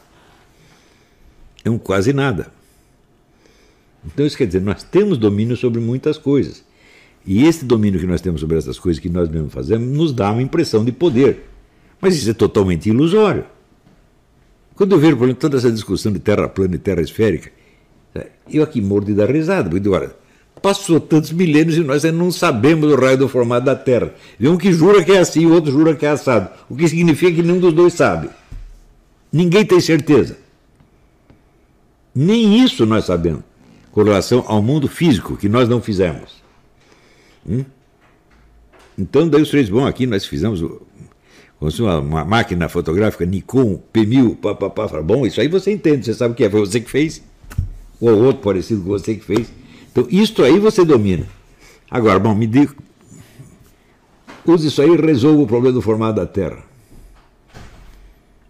é 1.66 1.70
um 1.70 1.78
quase 1.78 2.12
nada. 2.12 2.48
Então 4.04 4.24
isso 4.24 4.36
quer 4.36 4.46
dizer, 4.46 4.60
nós 4.60 4.84
temos 4.84 5.18
domínio 5.18 5.56
sobre 5.56 5.80
muitas 5.80 6.16
coisas. 6.16 6.64
E 7.26 7.44
esse 7.44 7.64
domínio 7.64 7.98
que 7.98 8.06
nós 8.06 8.20
temos 8.20 8.40
sobre 8.40 8.56
essas 8.56 8.78
coisas 8.78 9.00
que 9.00 9.08
nós 9.08 9.28
mesmos 9.28 9.52
fazemos 9.52 9.88
nos 9.88 10.12
dá 10.12 10.30
uma 10.30 10.42
impressão 10.42 10.84
de 10.84 10.92
poder. 10.92 11.48
Mas 12.00 12.14
isso 12.14 12.30
é 12.30 12.34
totalmente 12.34 12.88
ilusório. 12.88 13.44
Quando 14.76 14.94
eu 14.94 14.98
vejo, 15.00 15.16
por 15.16 15.24
exemplo, 15.24 15.40
toda 15.40 15.56
essa 15.56 15.72
discussão 15.72 16.12
de 16.12 16.20
terra 16.20 16.48
plana 16.48 16.76
e 16.76 16.78
terra 16.78 17.00
esférica, 17.00 17.50
eu 18.48 18.62
aqui 18.62 18.80
morro 18.80 19.06
de 19.06 19.14
dar 19.14 19.28
risada, 19.28 19.68
porque 19.68 19.88
agora 19.88 20.16
passou 20.60 20.98
tantos 20.98 21.32
milênios 21.32 21.76
e 21.76 21.80
nós 21.80 22.04
ainda 22.04 22.16
não 22.16 22.30
sabemos 22.30 22.92
o 22.92 22.96
raio 22.96 23.18
do 23.18 23.28
formato 23.28 23.66
da 23.66 23.76
Terra. 23.76 24.12
Vê 24.38 24.48
um 24.48 24.56
que 24.56 24.72
jura 24.72 25.04
que 25.04 25.12
é 25.12 25.18
assim 25.18 25.42
e 25.42 25.46
o 25.46 25.52
outro 25.52 25.70
jura 25.70 25.94
que 25.94 26.06
é 26.06 26.10
assado. 26.10 26.50
O 26.68 26.76
que 26.76 26.88
significa 26.88 27.32
que 27.32 27.42
nenhum 27.42 27.60
dos 27.60 27.72
dois 27.72 27.92
sabe. 27.92 28.30
Ninguém 29.32 29.64
tem 29.64 29.80
certeza. 29.80 30.38
Nem 32.14 32.62
isso 32.64 32.86
nós 32.86 33.04
sabemos 33.04 33.42
com 33.96 34.02
relação 34.02 34.44
ao 34.46 34.60
mundo 34.60 34.88
físico, 34.88 35.38
que 35.38 35.48
nós 35.48 35.70
não 35.70 35.80
fizemos. 35.80 36.42
Hum? 37.48 37.64
Então, 38.98 39.26
daí 39.26 39.40
os 39.40 39.48
três, 39.48 39.70
bom, 39.70 39.86
aqui 39.86 40.06
nós 40.06 40.26
fizemos 40.26 40.62
uma, 41.60 41.98
uma 42.00 42.22
máquina 42.22 42.68
fotográfica 42.68 43.24
Nikon 43.24 43.80
P1000, 43.94 44.36
papapá, 44.36 44.86
bom, 45.00 45.26
isso 45.26 45.40
aí 45.40 45.48
você 45.48 45.72
entende, 45.72 46.04
você 46.04 46.12
sabe 46.12 46.32
o 46.32 46.36
que 46.36 46.44
é, 46.44 46.50
foi 46.50 46.60
você 46.60 46.78
que 46.78 46.90
fez, 46.90 47.22
ou 47.98 48.22
outro 48.22 48.42
parecido 48.42 48.82
com 48.82 48.88
você 48.88 49.14
que 49.14 49.24
fez. 49.24 49.50
Então, 49.96 50.06
isto 50.10 50.42
aí 50.42 50.58
você 50.58 50.84
domina. 50.84 51.26
Agora, 51.90 52.18
bom, 52.18 52.34
me 52.34 52.46
diga, 52.46 52.74
use 54.44 54.68
isso 54.68 54.82
aí 54.82 54.90
e 54.90 54.96
resolva 54.96 55.42
o 55.42 55.46
problema 55.46 55.72
do 55.72 55.80
formato 55.80 56.16
da 56.16 56.26
Terra. 56.26 56.62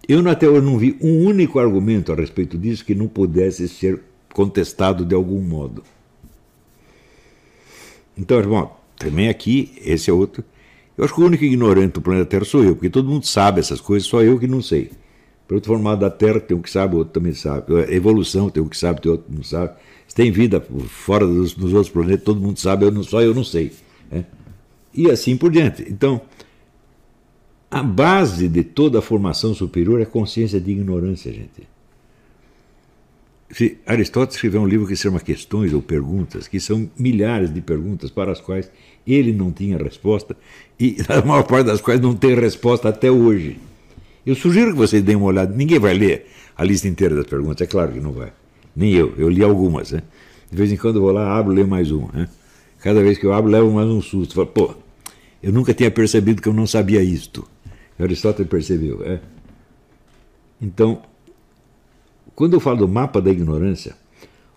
Eu 0.08 0.28
até 0.28 0.48
hoje 0.48 0.66
não 0.66 0.76
vi 0.76 0.98
um 1.00 1.24
único 1.24 1.60
argumento 1.60 2.12
a 2.12 2.16
respeito 2.16 2.58
disso 2.58 2.84
que 2.84 2.96
não 2.96 3.06
pudesse 3.06 3.68
ser 3.68 4.02
contestado 4.32 5.04
de 5.04 5.14
algum 5.14 5.40
modo. 5.40 5.84
Então, 8.18 8.38
irmão, 8.38 8.72
também 8.98 9.28
aqui, 9.28 9.72
esse 9.84 10.10
é 10.10 10.12
outro. 10.12 10.42
Eu 10.98 11.04
acho 11.04 11.14
que 11.14 11.20
o 11.20 11.26
único 11.26 11.44
ignorante 11.44 11.92
do 11.92 12.00
planeta 12.00 12.26
Terra 12.26 12.44
sou 12.44 12.64
eu, 12.64 12.74
porque 12.74 12.90
todo 12.90 13.08
mundo 13.08 13.24
sabe 13.24 13.60
essas 13.60 13.80
coisas, 13.80 14.08
só 14.08 14.20
eu 14.20 14.36
que 14.36 14.48
não 14.48 14.60
sei. 14.60 14.90
Outro 15.50 15.72
formado 15.72 16.00
da 16.00 16.10
Terra, 16.10 16.40
tem 16.40 16.56
um 16.56 16.60
que 16.60 16.70
sabe, 16.70 16.96
outro 16.96 17.12
também 17.12 17.32
sabe. 17.32 17.72
Evolução, 17.94 18.50
tem 18.50 18.62
um 18.62 18.68
que 18.68 18.76
sabe, 18.76 19.00
tem 19.00 19.12
outro 19.12 19.26
que 19.28 19.36
não 19.36 19.44
sabe. 19.44 19.74
Se 20.08 20.14
tem 20.14 20.30
vida 20.30 20.60
fora 20.88 21.26
dos, 21.26 21.54
dos 21.54 21.72
outros 21.72 21.90
planetas, 21.90 22.24
todo 22.24 22.40
mundo 22.40 22.58
sabe, 22.58 22.84
eu 22.84 22.90
não, 22.90 23.02
só 23.02 23.22
eu 23.22 23.34
não 23.34 23.44
sei. 23.44 23.72
Né? 24.10 24.24
E 24.92 25.10
assim 25.10 25.36
por 25.36 25.50
diante. 25.52 25.84
Então, 25.88 26.20
a 27.70 27.82
base 27.82 28.48
de 28.48 28.64
toda 28.64 28.98
a 28.98 29.02
formação 29.02 29.54
superior 29.54 30.00
é 30.00 30.04
a 30.04 30.06
consciência 30.06 30.60
de 30.60 30.70
ignorância, 30.72 31.32
gente. 31.32 31.68
Se 33.50 33.78
Aristóteles 33.86 34.34
escreveu 34.34 34.62
um 34.62 34.66
livro 34.66 34.86
que 34.86 34.96
se 34.96 35.02
chama 35.02 35.20
Questões 35.20 35.72
ou 35.72 35.80
Perguntas, 35.80 36.48
que 36.48 36.58
são 36.58 36.90
milhares 36.98 37.52
de 37.54 37.60
perguntas 37.60 38.10
para 38.10 38.32
as 38.32 38.40
quais 38.40 38.70
ele 39.06 39.32
não 39.32 39.52
tinha 39.52 39.78
resposta 39.78 40.36
e 40.78 40.96
a 41.08 41.24
maior 41.24 41.44
parte 41.44 41.66
das 41.66 41.80
quais 41.80 42.00
não 42.00 42.14
tem 42.14 42.34
resposta 42.34 42.88
até 42.88 43.10
hoje. 43.10 43.58
Eu 44.26 44.34
sugiro 44.34 44.72
que 44.72 44.76
vocês 44.76 45.04
deem 45.04 45.16
uma 45.16 45.26
olhada. 45.26 45.54
Ninguém 45.54 45.78
vai 45.78 45.94
ler 45.94 46.26
a 46.56 46.64
lista 46.64 46.88
inteira 46.88 47.14
das 47.14 47.26
perguntas, 47.26 47.60
é 47.60 47.70
claro 47.70 47.92
que 47.92 48.00
não 48.00 48.12
vai. 48.12 48.32
Nem 48.74 48.92
eu. 48.92 49.14
Eu 49.16 49.28
li 49.28 49.42
algumas. 49.42 49.92
Né? 49.92 50.02
De 50.50 50.56
vez 50.56 50.72
em 50.72 50.76
quando 50.76 50.96
eu 50.96 51.02
vou 51.02 51.12
lá, 51.12 51.38
abro, 51.38 51.52
leio 51.52 51.68
mais 51.68 51.92
uma. 51.92 52.10
Né? 52.12 52.28
Cada 52.80 53.00
vez 53.00 53.16
que 53.18 53.24
eu 53.24 53.32
abro, 53.32 53.48
levo 53.48 53.70
mais 53.70 53.88
um 53.88 54.02
susto. 54.02 54.34
Falo, 54.34 54.48
pô, 54.48 54.74
eu 55.40 55.52
nunca 55.52 55.72
tinha 55.72 55.90
percebido 55.92 56.42
que 56.42 56.48
eu 56.48 56.52
não 56.52 56.66
sabia 56.66 57.02
isto. 57.02 57.48
Aristóteles 57.98 58.50
percebeu. 58.50 59.00
É? 59.04 59.20
Então, 60.60 61.00
quando 62.34 62.54
eu 62.54 62.60
falo 62.60 62.78
do 62.78 62.88
mapa 62.88 63.20
da 63.20 63.30
ignorância, 63.30 63.94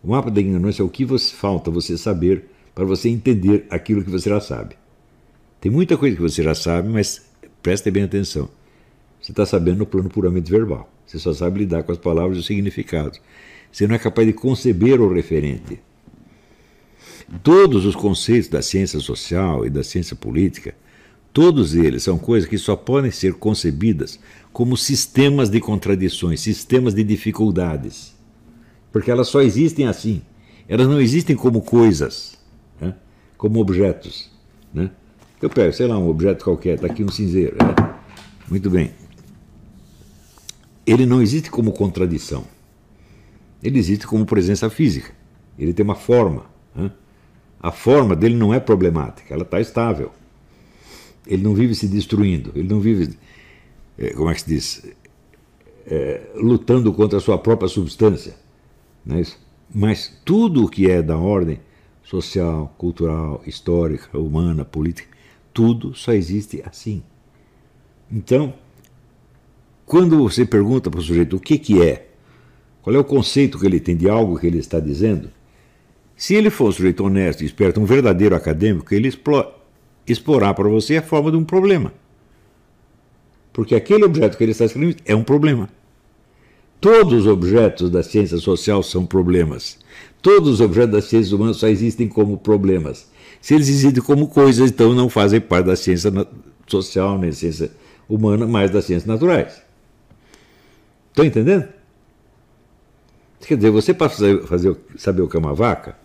o 0.04 0.10
mapa 0.10 0.32
da 0.32 0.42
ignorância 0.42 0.82
é 0.82 0.86
o 0.86 0.90
que 0.90 1.06
você, 1.06 1.34
falta 1.34 1.70
você 1.70 1.98
saber 1.98 2.46
para 2.74 2.86
você 2.86 3.08
entender 3.08 3.68
aquilo 3.70 4.04
que 4.04 4.10
você 4.10 4.30
já 4.30 4.40
sabe. 4.40 4.76
Tem 5.62 5.72
muita 5.72 5.96
coisa 5.96 6.16
que 6.16 6.22
você 6.22 6.42
já 6.42 6.56
sabe, 6.56 6.90
mas 6.90 7.22
preste 7.62 7.92
bem 7.92 8.04
atenção. 8.04 8.50
Você 9.30 9.34
está 9.34 9.46
sabendo 9.46 9.78
no 9.78 9.86
plano 9.86 10.10
puramente 10.10 10.50
verbal. 10.50 10.92
Você 11.06 11.20
só 11.20 11.32
sabe 11.32 11.60
lidar 11.60 11.84
com 11.84 11.92
as 11.92 12.00
palavras 12.00 12.38
e 12.38 12.40
os 12.40 12.48
significados. 12.48 13.22
Você 13.72 13.86
não 13.86 13.94
é 13.94 14.00
capaz 14.00 14.26
de 14.28 14.34
conceber 14.34 15.00
o 15.00 15.14
referente. 15.14 15.80
Todos 17.44 17.86
os 17.86 17.96
conceitos 17.96 18.50
da 18.50 18.64
ciência 18.64 19.00
social 19.00 19.68
e 19.68 19.70
da 19.70 19.84
ciência 19.84 20.16
política, 20.16 20.74
todos 21.32 21.76
eles 21.76 22.02
são 22.02 22.18
coisas 22.18 22.50
que 22.50 22.58
só 22.58 22.76
podem 22.76 23.12
ser 23.12 23.36
concebidas 23.36 24.20
como 24.52 24.76
sistemas 24.76 25.48
de 25.48 25.60
contradições, 25.60 26.42
sistemas 26.42 26.96
de 26.96 27.04
dificuldades. 27.04 28.16
Porque 28.92 29.12
elas 29.12 29.28
só 29.28 29.42
existem 29.42 29.86
assim. 29.86 30.24
Elas 30.68 30.88
não 30.88 31.00
existem 31.00 31.36
como 31.36 31.62
coisas, 31.62 32.36
né? 32.82 32.96
como 33.38 33.60
objetos. 33.60 34.32
Né? 34.74 34.90
Eu 35.40 35.52
pego, 35.52 35.72
sei 35.72 35.86
lá, 35.86 36.00
um 36.00 36.10
objeto 36.10 36.44
qualquer, 36.44 36.74
está 36.74 36.88
aqui 36.88 37.04
um 37.04 37.12
cinzeiro. 37.12 37.56
Né? 37.58 37.76
Muito 38.50 38.72
bem. 38.72 38.99
Ele 40.90 41.06
não 41.06 41.22
existe 41.22 41.52
como 41.52 41.72
contradição. 41.72 42.46
Ele 43.62 43.78
existe 43.78 44.08
como 44.08 44.26
presença 44.26 44.70
física. 44.70 45.14
Ele 45.58 45.72
tem 45.72 45.84
uma 45.84 45.96
forma. 45.96 46.46
Né? 46.74 46.92
A 47.62 47.72
forma 47.72 48.16
dele 48.16 48.36
não 48.36 48.54
é 48.54 48.60
problemática, 48.60 49.34
ela 49.34 49.44
está 49.44 49.60
estável. 49.60 50.12
Ele 51.28 51.44
não 51.44 51.54
vive 51.54 51.76
se 51.76 51.88
destruindo, 51.88 52.52
ele 52.56 52.68
não 52.68 52.80
vive 52.80 53.16
é, 54.00 54.14
como 54.14 54.32
é 54.32 54.34
que 54.34 54.42
se 54.42 54.48
diz, 54.48 54.86
é, 55.86 56.32
lutando 56.36 56.92
contra 56.94 57.20
a 57.20 57.22
sua 57.22 57.38
própria 57.38 57.68
substância. 57.68 58.36
Não 59.06 59.18
é 59.18 59.22
isso? 59.22 59.38
Mas 59.72 60.20
tudo 60.26 60.64
o 60.64 60.70
que 60.70 60.90
é 60.90 61.04
da 61.04 61.18
ordem 61.18 61.60
social, 62.04 62.74
cultural, 62.80 63.44
histórica, 63.46 64.18
humana, 64.18 64.66
política, 64.66 65.10
tudo 65.54 65.94
só 65.94 66.14
existe 66.14 66.64
assim. 66.66 67.04
Então, 68.12 68.56
quando 69.90 70.20
você 70.20 70.46
pergunta 70.46 70.88
para 70.92 71.00
o 71.00 71.04
sujeito 71.04 71.36
o 71.36 71.40
que, 71.40 71.58
que 71.58 71.82
é, 71.82 72.10
qual 72.80 72.96
é 72.96 73.00
o 73.00 73.04
conceito 73.04 73.58
que 73.58 73.66
ele 73.66 73.80
tem 73.80 73.98
de 73.98 74.08
algo 74.08 74.38
que 74.38 74.46
ele 74.46 74.60
está 74.60 74.80
dizendo, 74.80 75.32
se 76.16 76.36
ele 76.36 76.52
for 76.52 76.70
um 76.70 76.72
sujeito 76.72 77.04
honesto, 77.04 77.44
esperto, 77.44 77.82
um 77.82 77.86
verdadeiro 77.86 78.36
acadêmico, 78.36 78.94
ele 78.94 79.12
explorar 80.06 80.54
para 80.54 80.70
você 80.70 80.98
a 80.98 81.02
forma 81.02 81.32
de 81.32 81.38
um 81.38 81.44
problema. 81.44 81.92
Porque 83.52 83.74
aquele 83.74 84.04
objeto 84.04 84.38
que 84.38 84.44
ele 84.44 84.52
está 84.52 84.66
escrevendo 84.66 84.98
é 85.06 85.16
um 85.16 85.24
problema. 85.24 85.68
Todos 86.80 87.22
os 87.22 87.26
objetos 87.26 87.90
da 87.90 88.04
ciência 88.04 88.38
social 88.38 88.84
são 88.84 89.08
problemas. 89.08 89.80
Todos 90.22 90.50
os 90.50 90.62
objetos 90.62 90.92
das 90.92 91.06
ciências 91.06 91.34
humanas 91.34 91.58
só 91.58 91.68
existem 91.68 92.08
como 92.08 92.38
problemas. 92.38 93.10
Se 93.42 93.56
eles 93.56 93.68
existem 93.68 94.04
como 94.04 94.28
coisas, 94.28 94.70
então 94.70 94.94
não 94.94 95.10
fazem 95.10 95.42
parte 95.42 95.66
da 95.66 95.76
ciência 95.76 96.12
social, 96.68 97.18
nem 97.18 97.32
da 97.32 97.36
ciência 97.36 97.72
humana, 98.08 98.46
mas 98.46 98.70
das 98.70 98.86
ciências 98.86 99.08
naturais. 99.08 99.68
Estão 101.20 101.26
entendendo? 101.26 101.68
Quer 103.42 103.58
dizer, 103.58 103.72
você 103.72 103.94
para 103.94 104.10
fazer, 104.10 104.42
fazer, 104.46 104.78
saber 104.98 105.22
o 105.22 105.28
que 105.28 105.36
é 105.36 105.40
uma 105.40 105.54
vaca, 105.54 105.98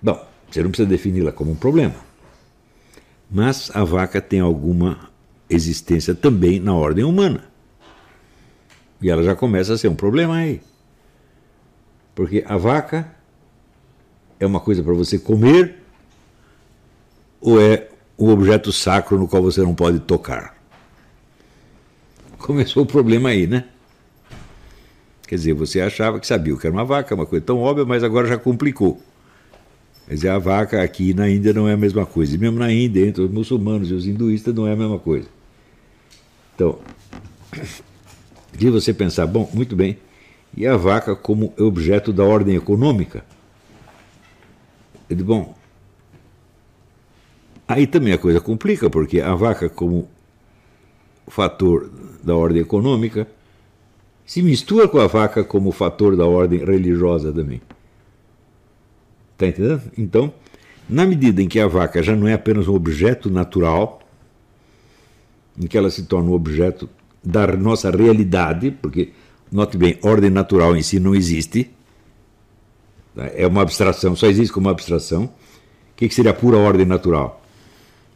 bom, 0.00 0.26
você 0.50 0.62
não 0.62 0.70
precisa 0.70 0.88
defini-la 0.88 1.32
como 1.32 1.50
um 1.50 1.56
problema. 1.56 1.96
Mas 3.30 3.70
a 3.74 3.84
vaca 3.84 4.20
tem 4.22 4.40
alguma 4.40 5.10
existência 5.50 6.14
também 6.14 6.60
na 6.60 6.74
ordem 6.74 7.04
humana. 7.04 7.44
E 9.02 9.10
ela 9.10 9.22
já 9.22 9.34
começa 9.34 9.74
a 9.74 9.78
ser 9.78 9.88
um 9.88 9.94
problema 9.94 10.36
aí. 10.36 10.62
Porque 12.14 12.44
a 12.46 12.56
vaca 12.56 13.14
é 14.40 14.46
uma 14.46 14.60
coisa 14.60 14.82
para 14.82 14.94
você 14.94 15.18
comer 15.18 15.82
ou 17.40 17.60
é 17.60 17.88
um 18.18 18.30
objeto 18.30 18.72
sacro 18.72 19.18
no 19.18 19.28
qual 19.28 19.42
você 19.42 19.60
não 19.60 19.74
pode 19.74 20.00
tocar? 20.00 20.56
Começou 22.38 22.84
o 22.84 22.86
problema 22.86 23.30
aí, 23.30 23.46
né? 23.46 23.64
Quer 25.26 25.36
dizer, 25.36 25.54
você 25.54 25.80
achava 25.80 26.20
que 26.20 26.26
sabia 26.26 26.54
o 26.54 26.58
que 26.58 26.66
era 26.66 26.74
uma 26.74 26.84
vaca, 26.84 27.14
uma 27.14 27.26
coisa 27.26 27.44
tão 27.44 27.58
óbvia, 27.60 27.84
mas 27.84 28.04
agora 28.04 28.28
já 28.28 28.36
complicou. 28.36 29.00
Quer 30.06 30.14
dizer, 30.14 30.28
a 30.28 30.38
vaca 30.38 30.82
aqui 30.82 31.14
na 31.14 31.28
Índia 31.30 31.52
não 31.52 31.66
é 31.66 31.72
a 31.72 31.76
mesma 31.76 32.04
coisa. 32.04 32.34
E 32.34 32.38
mesmo 32.38 32.58
na 32.58 32.70
Índia, 32.70 33.06
entre 33.06 33.22
os 33.22 33.30
muçulmanos 33.30 33.90
e 33.90 33.94
os 33.94 34.06
hinduístas, 34.06 34.54
não 34.54 34.66
é 34.66 34.72
a 34.72 34.76
mesma 34.76 34.98
coisa. 34.98 35.26
Então, 36.54 36.78
de 38.52 38.70
você 38.70 38.92
pensar, 38.92 39.26
bom, 39.26 39.50
muito 39.54 39.74
bem, 39.74 39.98
e 40.56 40.66
a 40.66 40.76
vaca 40.76 41.16
como 41.16 41.54
objeto 41.58 42.12
da 42.12 42.22
ordem 42.22 42.54
econômica? 42.54 43.24
Digo, 45.08 45.24
bom, 45.24 45.54
aí 47.66 47.86
também 47.86 48.12
a 48.12 48.18
coisa 48.18 48.40
complica, 48.40 48.90
porque 48.90 49.20
a 49.20 49.34
vaca 49.34 49.68
como 49.68 50.08
fator 51.28 51.90
da 52.22 52.36
ordem 52.36 52.60
econômica 52.60 53.26
se 54.24 54.42
mistura 54.42 54.88
com 54.88 54.98
a 54.98 55.06
vaca 55.06 55.44
como 55.44 55.70
fator 55.70 56.16
da 56.16 56.26
ordem 56.26 56.64
religiosa 56.64 57.32
também. 57.32 57.60
Está 59.32 59.46
entendendo? 59.48 59.82
Então, 59.98 60.32
na 60.88 61.04
medida 61.04 61.42
em 61.42 61.48
que 61.48 61.60
a 61.60 61.66
vaca 61.66 62.02
já 62.02 62.14
não 62.14 62.26
é 62.28 62.34
apenas 62.34 62.68
um 62.68 62.74
objeto 62.74 63.30
natural, 63.30 64.00
em 65.58 65.66
que 65.66 65.76
ela 65.76 65.90
se 65.90 66.04
torna 66.04 66.30
um 66.30 66.34
objeto 66.34 66.88
da 67.22 67.46
nossa 67.56 67.90
realidade, 67.90 68.70
porque, 68.70 69.12
note 69.50 69.76
bem, 69.76 69.98
ordem 70.02 70.30
natural 70.30 70.76
em 70.76 70.82
si 70.82 71.00
não 71.00 71.14
existe, 71.14 71.70
tá? 73.14 73.26
é 73.34 73.46
uma 73.46 73.62
abstração, 73.62 74.14
só 74.16 74.26
existe 74.26 74.52
como 74.52 74.68
abstração. 74.68 75.24
O 75.24 75.96
que, 75.96 76.10
seria 76.10 76.32
a 76.32 76.34
pura 76.34 76.56
ordem 76.56 76.84
natural? 76.84 77.42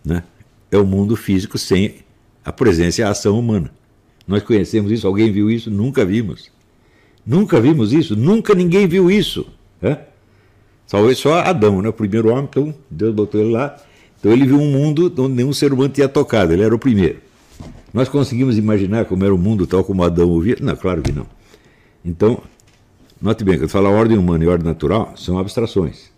Né? 0.05 0.25
É 0.71 0.77
o 0.77 0.85
mundo 0.85 1.17
físico 1.17 1.57
sem 1.57 1.97
a 2.45 2.53
presença 2.53 3.01
e 3.01 3.05
a 3.05 3.11
ação 3.11 3.39
humana. 3.39 3.73
Nós 4.29 4.43
conhecemos 4.43 4.93
isso, 4.93 5.07
alguém 5.07 5.33
viu 5.33 5.51
isso? 5.51 5.71
Nunca 5.71 6.05
vimos. 6.05 6.51
Nunca 7.27 7.59
vimos 7.61 7.95
isso, 7.95 8.15
nunca 8.15 8.55
ninguém 8.55 8.87
viu 8.87 9.11
isso. 9.11 9.47
Né? 9.81 9.99
Talvez 10.87 11.19
só 11.19 11.41
Adão, 11.41 11.81
né? 11.81 11.89
o 11.89 11.93
primeiro 11.93 12.31
homem, 12.31 12.45
então 12.45 12.75
Deus 12.91 13.15
botou 13.15 13.41
ele 13.41 13.53
lá. 13.53 13.77
Então 14.21 14.31
ele 14.31 14.45
viu 14.45 14.59
um 14.59 14.71
mundo 14.71 15.13
onde 15.19 15.35
nenhum 15.35 15.53
ser 15.53 15.73
humano 15.73 15.89
tinha 15.89 16.09
tocado, 16.09 16.53
ele 16.53 16.63
era 16.63 16.75
o 16.75 16.79
primeiro. 16.79 17.21
Nós 17.93 18.09
conseguimos 18.09 18.59
imaginar 18.59 19.07
como 19.07 19.25
era 19.25 19.35
o 19.35 19.39
mundo 19.39 19.67
tal 19.67 19.83
como 19.83 20.03
Adão 20.03 20.29
ouvia? 20.29 20.57
Não, 20.61 20.77
claro 20.77 21.01
que 21.01 21.11
não. 21.11 21.27
Então, 22.05 22.43
note 23.21 23.45
bem, 23.45 23.59
quando 23.59 23.71
fala 23.71 23.89
ordem 23.89 24.19
humana 24.19 24.45
e 24.45 24.47
ordem 24.47 24.67
natural, 24.67 25.15
são 25.17 25.39
abstrações. 25.39 26.11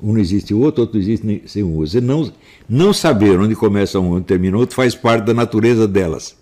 Um 0.00 0.12
não 0.12 0.20
existe 0.20 0.54
o 0.54 0.60
outro, 0.60 0.82
outro 0.82 0.96
não 0.96 1.02
existe 1.02 1.42
sem 1.46 1.62
um. 1.62 1.76
Você 1.78 2.00
não, 2.00 2.32
não 2.68 2.92
saber 2.92 3.38
onde 3.38 3.54
começa 3.54 3.98
um 3.98 4.12
onde 4.12 4.24
termina 4.24 4.56
o 4.56 4.60
outro 4.60 4.74
faz 4.74 4.94
parte 4.94 5.24
da 5.24 5.34
natureza 5.34 5.86
delas. 5.88 6.37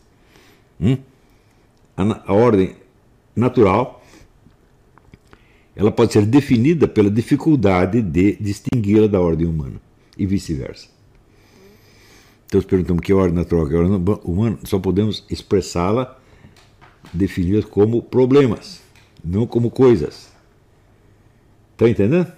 Hum? 0.81 0.99
A, 1.97 2.31
a 2.31 2.33
ordem 2.33 2.77
natural 3.35 4.03
ela 5.77 5.93
pode 5.93 6.15
ser 6.15 6.25
definida 6.25 6.89
pela 6.89 7.11
dificuldade 7.11 8.01
de 8.01 8.37
distingui-la 8.41 9.07
da 9.07 9.21
ordem 9.21 9.47
humana 9.47 9.79
e 10.17 10.27
vice-versa. 10.27 10.89
Então, 12.47 12.63
perguntamos 12.63 13.03
que 13.03 13.13
é 13.13 13.15
ordem 13.15 13.35
natural, 13.35 13.69
que 13.69 13.75
é 13.75 13.79
ordem 13.79 14.17
humana, 14.25 14.59
só 14.65 14.79
podemos 14.79 15.25
expressá-la, 15.29 16.19
defini-la 17.13 17.63
como 17.63 18.03
problemas, 18.03 18.81
não 19.23 19.47
como 19.47 19.71
coisas. 19.71 20.33
Está 21.73 21.91
entendendo? 21.91 22.33